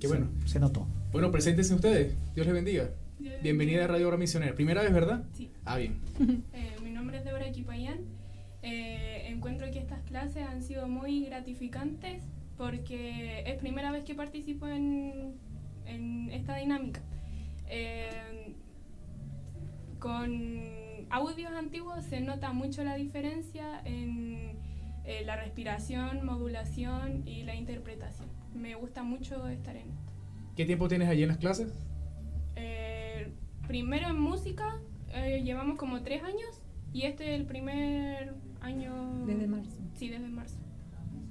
[0.00, 0.30] Qué bueno.
[0.46, 0.88] Se notó.
[1.12, 2.16] Bueno, preséntense ustedes.
[2.34, 2.90] Dios les bendiga.
[3.18, 4.54] Dios Bienvenida a Radio Obra Misionera.
[4.54, 5.24] Primera vez, ¿verdad?
[5.34, 5.52] Sí.
[5.64, 6.00] Ah, bien.
[6.54, 7.98] Eh, mi nombre es Débora Equipayán.
[8.62, 12.22] Eh, encuentro que estas clases han sido muy gratificantes
[12.56, 15.34] porque es primera vez que participo en,
[15.84, 17.02] en esta dinámica.
[17.68, 18.54] Eh,
[19.98, 24.56] con audios antiguos se nota mucho la diferencia en
[25.04, 28.39] eh, la respiración, modulación y la interpretación.
[28.54, 30.12] Me gusta mucho estar en esto.
[30.56, 31.72] ¿Qué tiempo tienes allí en las clases?
[32.56, 33.28] Eh,
[33.66, 34.80] primero en música
[35.12, 36.60] eh, llevamos como tres años
[36.92, 39.24] y este es el primer año.
[39.26, 39.78] Desde marzo.
[39.94, 40.56] Sí, desde marzo.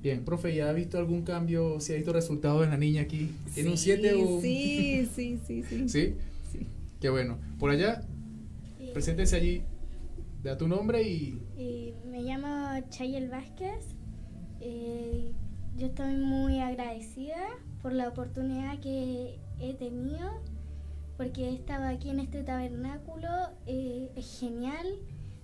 [0.01, 1.81] Bien, profe, ¿ya ha visto algún cambio?
[1.81, 3.31] ¿Si ha visto resultados en la niña aquí?
[3.53, 4.39] ¿Tiene un 7 o...?
[4.41, 5.89] Sí, sí, sí, sí.
[5.89, 6.15] ¿Sí?
[7.01, 7.37] Qué bueno.
[7.59, 8.01] Por allá,
[8.93, 9.63] preséntese allí.
[10.43, 11.41] Da tu nombre y...
[11.57, 13.85] Eh, me llamo Chayel Vázquez.
[14.61, 15.33] Eh,
[15.79, 17.37] yo estoy muy agradecida
[17.81, 20.29] por la oportunidad que he tenido,
[21.17, 23.27] porque he estado aquí en este tabernáculo.
[23.65, 24.85] eh, es genial.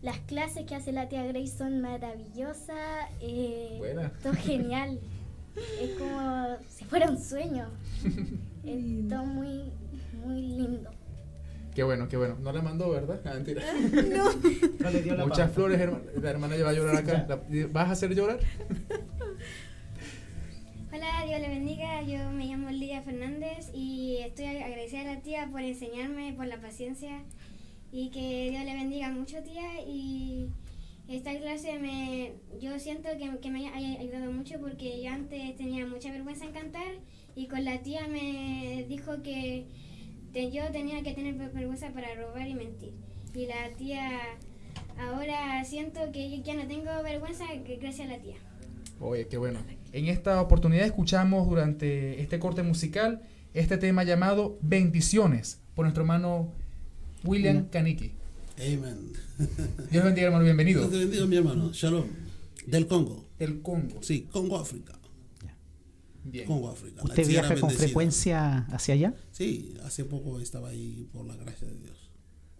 [0.01, 3.09] Las clases que hace la tía Grace son maravillosas.
[3.21, 4.11] eh, Buena.
[4.21, 4.99] Todo genial.
[5.81, 7.67] es como si fuera un sueño.
[8.65, 9.71] es todo muy,
[10.23, 10.91] muy lindo.
[11.73, 12.35] Qué bueno, qué bueno.
[12.41, 13.19] No la mandó, ¿verdad?
[13.25, 13.61] Ah, mentira.
[14.15, 14.29] No.
[14.79, 16.03] No le dio la Muchas flores, hermana.
[16.21, 17.25] La hermana ya va a llorar acá.
[17.27, 18.39] La- ¿Vas a hacer llorar?
[20.95, 22.01] Hola, Dios le bendiga.
[22.03, 26.61] Yo me llamo Lidia Fernández y estoy agradecida a la tía por enseñarme, por la
[26.61, 27.21] paciencia
[27.91, 29.81] y que Dios le bendiga mucho, tía.
[29.85, 30.47] Y
[31.09, 35.85] esta clase me, yo siento que, que me ha ayudado mucho porque yo antes tenía
[35.85, 36.93] mucha vergüenza en cantar
[37.35, 39.65] y con la tía me dijo que
[40.33, 42.93] yo tenía que tener ver- vergüenza para robar y mentir.
[43.33, 44.21] Y la tía,
[44.97, 47.43] ahora siento que ya no tengo vergüenza
[47.81, 48.37] gracias a la tía.
[48.99, 49.59] Oye, qué bueno.
[49.91, 53.21] En esta oportunidad escuchamos durante este corte musical
[53.53, 56.51] este tema llamado Bendiciones por nuestro hermano
[57.23, 58.11] William Kaniki.
[58.57, 59.11] Amen.
[59.91, 60.81] Dios bendiga, hermano, bienvenido.
[60.81, 61.71] Dios te bendiga, mi hermano.
[61.73, 62.05] Shalom.
[62.67, 63.25] Del Congo.
[63.37, 64.01] Del Congo.
[64.01, 64.93] Sí, Congo, África.
[66.23, 66.47] Bien.
[66.47, 67.03] Congo, África.
[67.03, 67.85] ¿Usted viaja con bendecida.
[67.85, 69.13] frecuencia hacia allá?
[69.31, 72.09] Sí, hace poco estaba ahí por la gracia de Dios.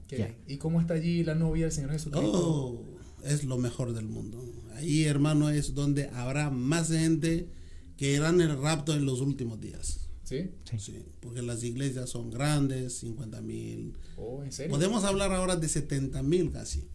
[0.07, 0.36] Qué bien.
[0.48, 2.32] ¿Y cómo está allí la novia del Señor Jesucristo?
[2.34, 2.84] Oh,
[3.24, 4.44] es lo mejor del mundo.
[4.76, 7.49] Ahí, hermano, es donde habrá más gente
[7.97, 10.10] que irán el rapto en los últimos días.
[10.23, 10.49] ¿Sí?
[10.77, 13.93] Sí, porque las iglesias son grandes, 50 mil.
[14.18, 14.72] Oh, ¿en serio?
[14.72, 16.89] Podemos hablar ahora de 70 mil casi.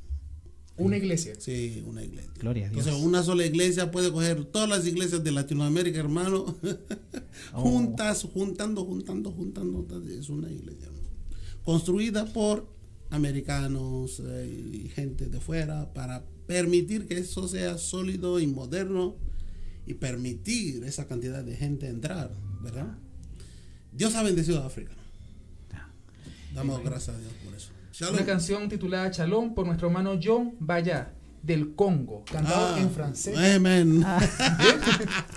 [0.77, 1.35] ¿Una iglesia?
[1.39, 2.33] Sí, una iglesia.
[2.39, 2.87] Gloria a Dios.
[2.87, 6.57] O sea, una sola iglesia puede coger todas las iglesias de Latinoamérica, hermano.
[7.55, 7.63] Oh.
[7.63, 9.87] Juntas, juntando, juntando, juntando.
[10.11, 10.89] Es una iglesia.
[11.65, 12.69] Construida por
[13.09, 19.15] americanos eh, y gente de fuera para permitir que eso sea sólido y moderno
[19.87, 22.89] y permitir esa cantidad de gente entrar, ¿verdad?
[23.93, 24.91] Dios ha bendecido a África.
[26.53, 27.69] Damos gracias a Dios por eso.
[27.93, 28.15] Shalom.
[28.17, 33.39] Una canción titulada Shalom por nuestro hermano John Baya del Congo, cantado Ah, en francés.
[33.39, 34.01] amén.
[34.01, 34.09] Bien,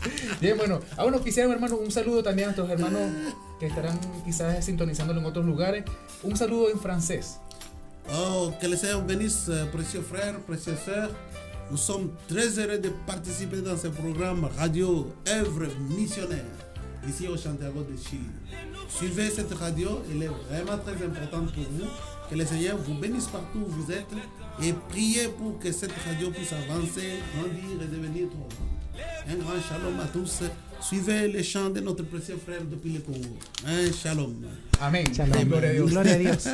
[0.42, 3.12] Bien, bueno, aún nos quisiéramos, hermano, un saludo también a nuestros hermanos
[3.60, 5.86] que estarán quizás sintonizándolo en otros lugares.
[6.24, 7.38] Un saludo en francés.
[8.12, 11.12] Oh, que le sea bénisse, euh, précieux frères, précieuses sœurs.
[11.72, 16.44] Nous sommes très heureux de participer dans ce programme radio œuvre missionnaire
[17.08, 18.22] ici au Santiago de Chili.
[18.90, 21.88] Suivez cette radio, elle est vraiment très importante pour vous.
[22.30, 24.08] Que le Seigneur vous bénisse partout où vous êtes
[24.62, 28.03] et priez pour que cette radio puisse avancer, grandir et devenir.
[29.30, 30.44] Un grand shalom à tous.
[30.82, 33.38] Suivez les chants de notre précieux frère depuis le Congo.
[33.66, 34.36] Un shalom.
[34.82, 35.06] Amen.
[35.14, 35.44] Shalom.
[35.46, 36.48] Gloria a Dios.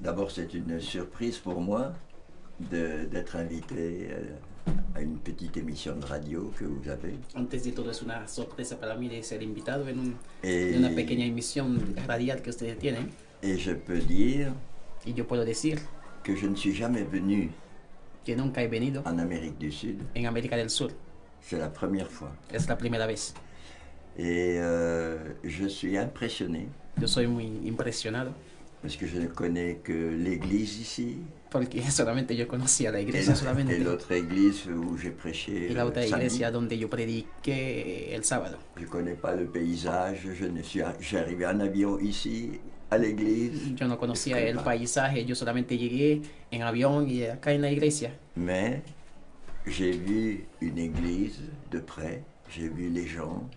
[0.00, 1.92] D'abord, c'est une surprise pour moi
[2.58, 7.14] d'être invité euh, à une petite émission de radio que vous avez.
[7.34, 10.78] Antes de todo es una sorpresa para mí de ser invitado en, un, Eh, en
[10.84, 11.78] una pequeña emisión
[12.08, 13.10] radial que ustedes tienen.
[13.42, 14.52] Et je peux dire
[15.04, 15.78] Y yo puedo decir
[16.24, 17.50] que je ne suis jamais venu
[18.24, 19.98] que nunca he venido en Amérique du Sud.
[20.16, 20.90] en América del Sur.
[21.48, 22.32] C'est la première fois.
[22.52, 23.32] Es la primera vez.
[24.18, 26.68] Et euh, je suis impressionné
[27.00, 28.30] Yo soy muy impresionado
[28.82, 31.18] parce que je ne connais que l'église ici.
[31.50, 33.70] porque solamente yo conocía la Et iglesia la- solamente.
[33.72, 38.56] et l'autre église où j'ai prêché y la otra iglesia donde yo prediqué el sábado.
[38.76, 42.58] Je ne connais pas le paysage, je ne suis, j'ai arrivé en avion ici
[42.90, 43.74] à l'église.
[43.76, 48.10] Yo no conocía el paisaje, yo solamente llegué en avión y acá en la iglesia.
[48.34, 48.80] Mais
[49.66, 51.40] j'ai vu une église
[51.70, 53.48] de près, j'ai vu les gens,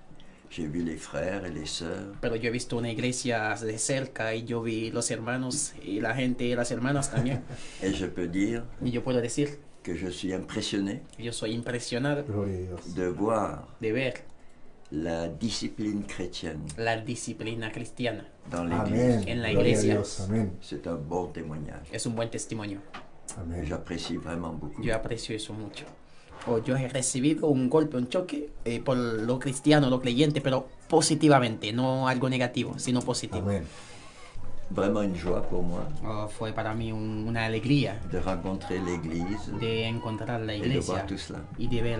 [0.50, 2.14] j'ai vu les frères et les sœurs.
[2.22, 6.14] Pero yo he visto una iglesia de cerca y yo vi los hermanos y la
[6.16, 7.42] gente y las hermanas también.
[7.84, 12.24] Et je peux dire y yo puedo decir que je suis impressionné yo soy impresionado
[12.96, 14.14] de voir de ver
[14.92, 19.26] la discipline chrétienne la disciplina cristiana dans l'église.
[19.28, 20.02] en la iglesia.
[20.62, 21.88] C'est un bon témoignage.
[21.94, 22.80] Es un buen testimonio.
[23.64, 24.82] J'apprécie vraiment beaucoup.
[24.82, 25.86] Yo aprecio eso mucho.
[26.50, 30.68] O yo he recibido un golpe, un choque eh, por lo cristiano, lo creyente, pero
[30.88, 33.48] positivamente, no algo negativo, sino positivo.
[34.72, 39.50] Vraiment une joie pour moi Oh, fue para mí un- una alegría de rencontrer l'église
[39.60, 41.40] de encontrar la et de iglesia voir tout cela.
[41.58, 42.00] y de ver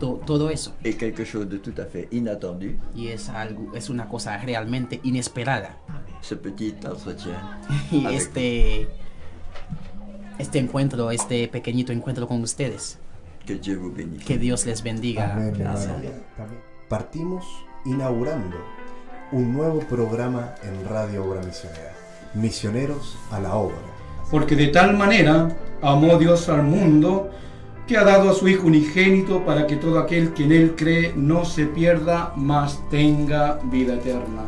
[0.00, 0.72] to- todo eso.
[0.82, 4.98] Et quelque chose de tout à fait inattendu, Y es algo, es una cosa realmente
[5.04, 5.76] inesperada.
[6.20, 7.36] ce petit entretien
[7.92, 8.88] Y este,
[10.40, 12.98] este encuentro, este pequeñito encuentro con ustedes.
[14.26, 15.32] Que Dios les bendiga.
[15.32, 15.54] Amén.
[16.88, 17.44] Partimos
[17.86, 18.56] inaugurando
[19.32, 21.94] un nuevo programa en Radio Obra Misionera.
[22.34, 23.76] Misioneros a la obra.
[24.30, 27.30] Porque de tal manera amó Dios al mundo
[27.86, 31.14] que ha dado a su Hijo unigénito para que todo aquel que en Él cree
[31.16, 34.42] no se pierda, mas tenga vida eterna.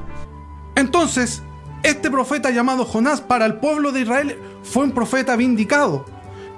[0.75, 1.43] Entonces,
[1.83, 6.05] este profeta llamado Jonás para el pueblo de Israel fue un profeta vindicado.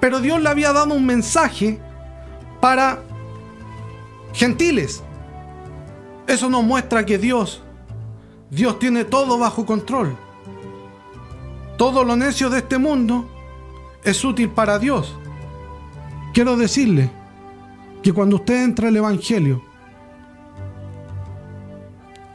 [0.01, 1.81] Pero Dios le había dado un mensaje
[2.62, 3.02] para
[4.32, 5.02] gentiles.
[6.28, 7.60] Eso nos muestra que Dios,
[8.51, 10.16] Dios tiene todo bajo control.
[11.76, 13.28] Todo lo necio de este mundo
[14.05, 15.16] es útil para Dios.
[16.32, 17.10] Quiero decirle
[18.01, 19.60] que cuando usted entra al Evangelio,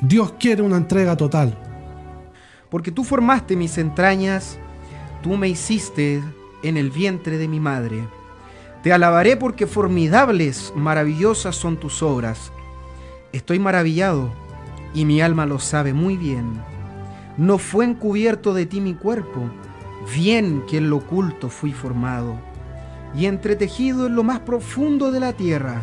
[0.02, 1.58] Dios quiere una entrega total.
[2.70, 4.60] Porque tú formaste mis entrañas,
[5.24, 6.22] tú me hiciste
[6.64, 8.17] en el vientre de mi madre.
[8.84, 12.52] Te alabaré porque formidables, maravillosas son tus obras.
[13.34, 14.32] Estoy maravillado
[14.94, 16.62] y mi alma lo sabe muy bien.
[17.38, 19.42] No fue encubierto de ti mi cuerpo,
[20.16, 22.36] bien que en lo oculto fui formado
[23.16, 25.82] y entretejido en lo más profundo de la tierra.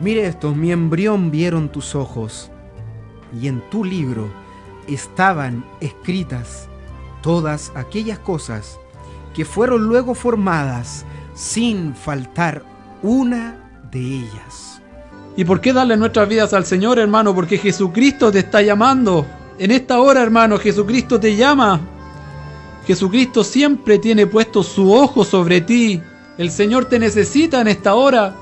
[0.00, 2.50] Mire esto, mi embrión vieron tus ojos
[3.40, 4.28] y en tu libro
[4.86, 6.68] estaban escritas
[7.22, 8.78] todas aquellas cosas
[9.34, 11.04] que fueron luego formadas
[11.34, 12.62] sin faltar
[13.02, 13.56] una
[13.90, 14.80] de ellas.
[15.36, 17.34] ¿Y por qué darle nuestras vidas al Señor, hermano?
[17.34, 19.26] Porque Jesucristo te está llamando.
[19.58, 21.80] En esta hora, hermano, Jesucristo te llama.
[22.86, 26.00] Jesucristo siempre tiene puesto su ojo sobre ti.
[26.38, 28.34] El Señor te necesita en esta hora.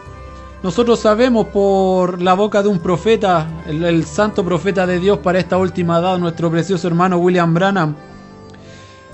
[0.63, 5.59] Nosotros sabemos por la boca de un profeta, el, santo profeta de Dios para esta
[5.59, 7.97] última edad, nuestro precioso hermano William Branham.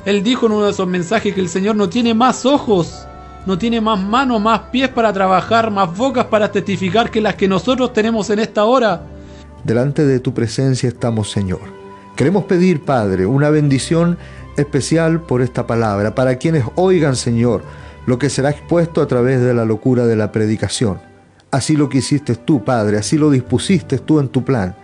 [0.04, 3.07] Él dijo en uno de esos mensajes que el Señor no tiene más ojos,
[3.48, 7.48] no tiene más manos, más pies para trabajar, más bocas para testificar que las que
[7.48, 9.00] nosotros tenemos en esta hora.
[9.64, 11.62] Delante de tu presencia estamos, Señor.
[12.14, 14.18] Queremos pedir, Padre, una bendición
[14.58, 17.62] especial por esta palabra, para quienes oigan, Señor,
[18.04, 21.00] lo que será expuesto a través de la locura de la predicación.
[21.50, 24.76] Así lo quisiste tú, Padre, así lo dispusiste tú en tu plan.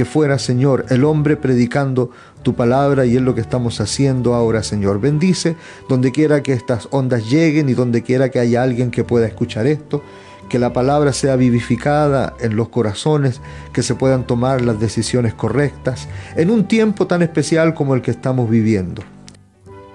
[0.00, 2.10] Que fuera, Señor, el hombre predicando
[2.42, 4.98] tu palabra y es lo que estamos haciendo ahora, Señor.
[4.98, 5.56] Bendice
[5.90, 9.66] donde quiera que estas ondas lleguen y donde quiera que haya alguien que pueda escuchar
[9.66, 10.02] esto.
[10.48, 13.42] Que la palabra sea vivificada en los corazones,
[13.74, 18.12] que se puedan tomar las decisiones correctas en un tiempo tan especial como el que
[18.12, 19.02] estamos viviendo.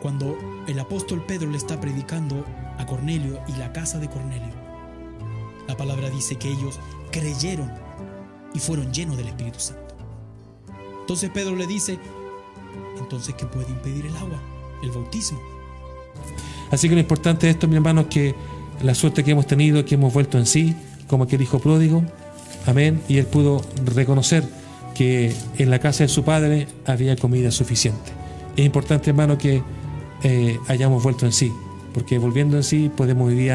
[0.04, 0.38] Cuando
[0.68, 2.46] el apóstol Pedro le está predicando
[2.78, 4.54] a Cornelio y la casa de Cornelio,
[5.68, 6.80] la palabra dice que ellos
[7.12, 7.72] creyeron
[8.54, 9.85] y fueron llenos del Espíritu Santo.
[11.06, 12.00] Entonces Pedro le dice,
[12.98, 14.42] entonces ¿qué puede impedir el agua?
[14.82, 15.40] El bautismo.
[16.72, 18.36] Así que lo importante de esto, mi hermano, es que
[18.82, 20.76] la suerte que hemos tenido, que hemos vuelto en sí,
[21.06, 22.04] como aquel hijo pródigo,
[22.66, 24.50] amén, y él pudo reconocer
[24.96, 28.12] que en la casa de su padre había comida suficiente.
[28.58, 29.62] Es importante, hermano, que
[30.24, 31.54] eh, hayamos vuelto en sí,
[31.94, 33.52] porque volviendo en sí podemos hoy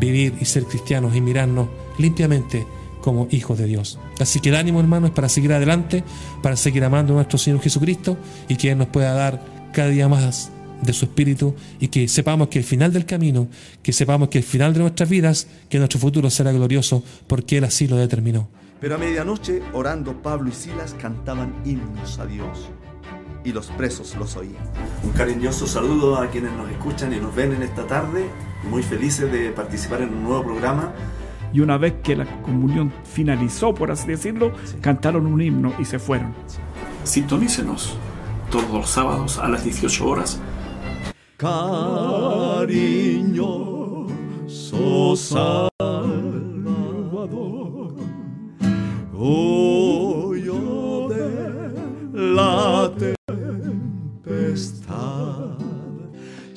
[0.00, 1.68] vivir y ser cristianos y mirarnos
[1.98, 2.66] limpiamente
[3.02, 3.98] como hijos de Dios.
[4.20, 6.02] Así que el ánimo, hermano, es para seguir adelante,
[6.42, 8.16] para seguir amando a nuestro Señor Jesucristo
[8.48, 10.50] y que Él nos pueda dar cada día más
[10.82, 13.48] de su espíritu y que sepamos que el final del camino,
[13.82, 17.64] que sepamos que el final de nuestras vidas, que nuestro futuro será glorioso porque Él
[17.64, 18.48] así lo determinó.
[18.80, 22.68] Pero a medianoche, orando, Pablo y Silas cantaban himnos a Dios
[23.44, 24.70] y los presos los oían.
[25.02, 28.28] Un cariñoso saludo a quienes nos escuchan y nos ven en esta tarde,
[28.68, 30.92] muy felices de participar en un nuevo programa.
[31.52, 35.98] Y una vez que la comunión finalizó, por así decirlo, cantaron un himno y se
[35.98, 36.34] fueron.
[37.04, 37.96] Sintonícenos
[38.50, 40.40] todos los sábados a las 18 horas.
[41.36, 42.76] Cariñoso
[45.16, 45.70] Salvador,
[49.12, 49.55] huyo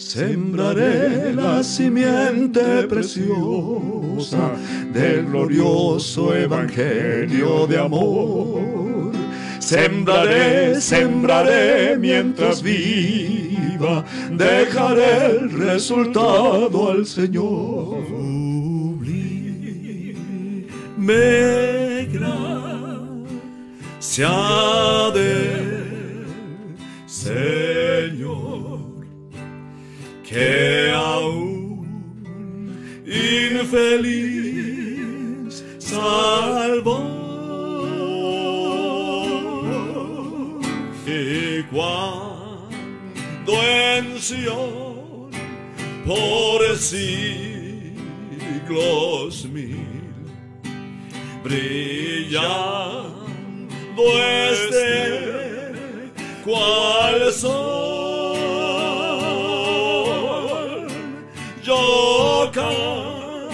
[0.09, 4.55] Sembraré la simiente preciosa
[4.91, 9.11] del glorioso evangelio de amor.
[9.59, 17.99] Sembraré, sembraré mientras viva, dejaré el resultado al Señor.
[20.97, 22.71] Me gracia
[25.13, 26.25] del
[27.05, 27.78] Señor
[30.29, 32.23] que aún
[33.07, 34.45] infeliz
[35.79, 37.17] salvó.
[41.07, 45.31] Y cuando en Sion
[46.05, 47.85] por siglos
[49.45, 49.87] mil
[51.43, 53.15] brillando
[54.61, 55.33] este
[56.45, 57.98] cual sol
[62.51, 63.49] yo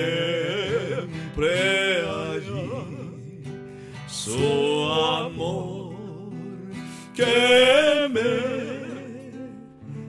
[2.07, 2.71] allí
[4.07, 5.95] su amor
[7.15, 8.35] que me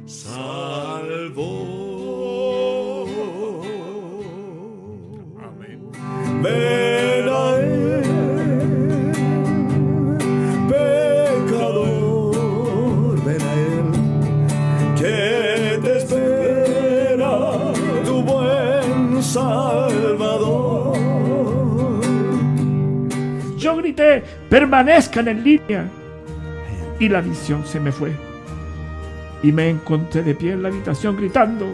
[0.07, 1.56] salvó.
[5.41, 5.80] Amén.
[6.41, 7.15] Ven
[24.50, 25.88] Permanezcan en línea.
[27.00, 28.12] Y la visión se me fue.
[29.44, 31.68] Y me encontré de pie en la habitación gritando,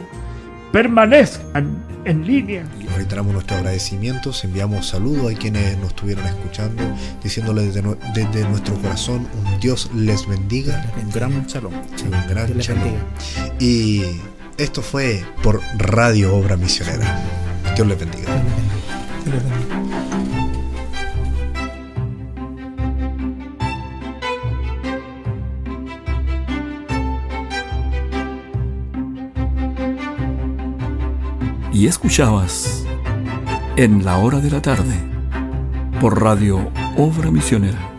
[0.72, 2.66] permanezcan en línea.
[2.98, 6.84] Reiteramos nuestros agradecimientos, enviamos saludos a quienes nos estuvieron escuchando,
[7.24, 10.84] diciéndoles desde, nu- desde nuestro corazón un Dios les bendiga.
[11.02, 11.72] Un gran shalom.
[11.74, 12.94] un gran shalom.
[13.60, 14.02] Y
[14.58, 17.22] esto fue por Radio Obra Misionera.
[17.76, 18.42] Dios les bendiga.
[31.74, 32.86] Y escuchabas
[33.78, 34.96] en la hora de la tarde
[36.00, 37.91] por Radio Obra Misionera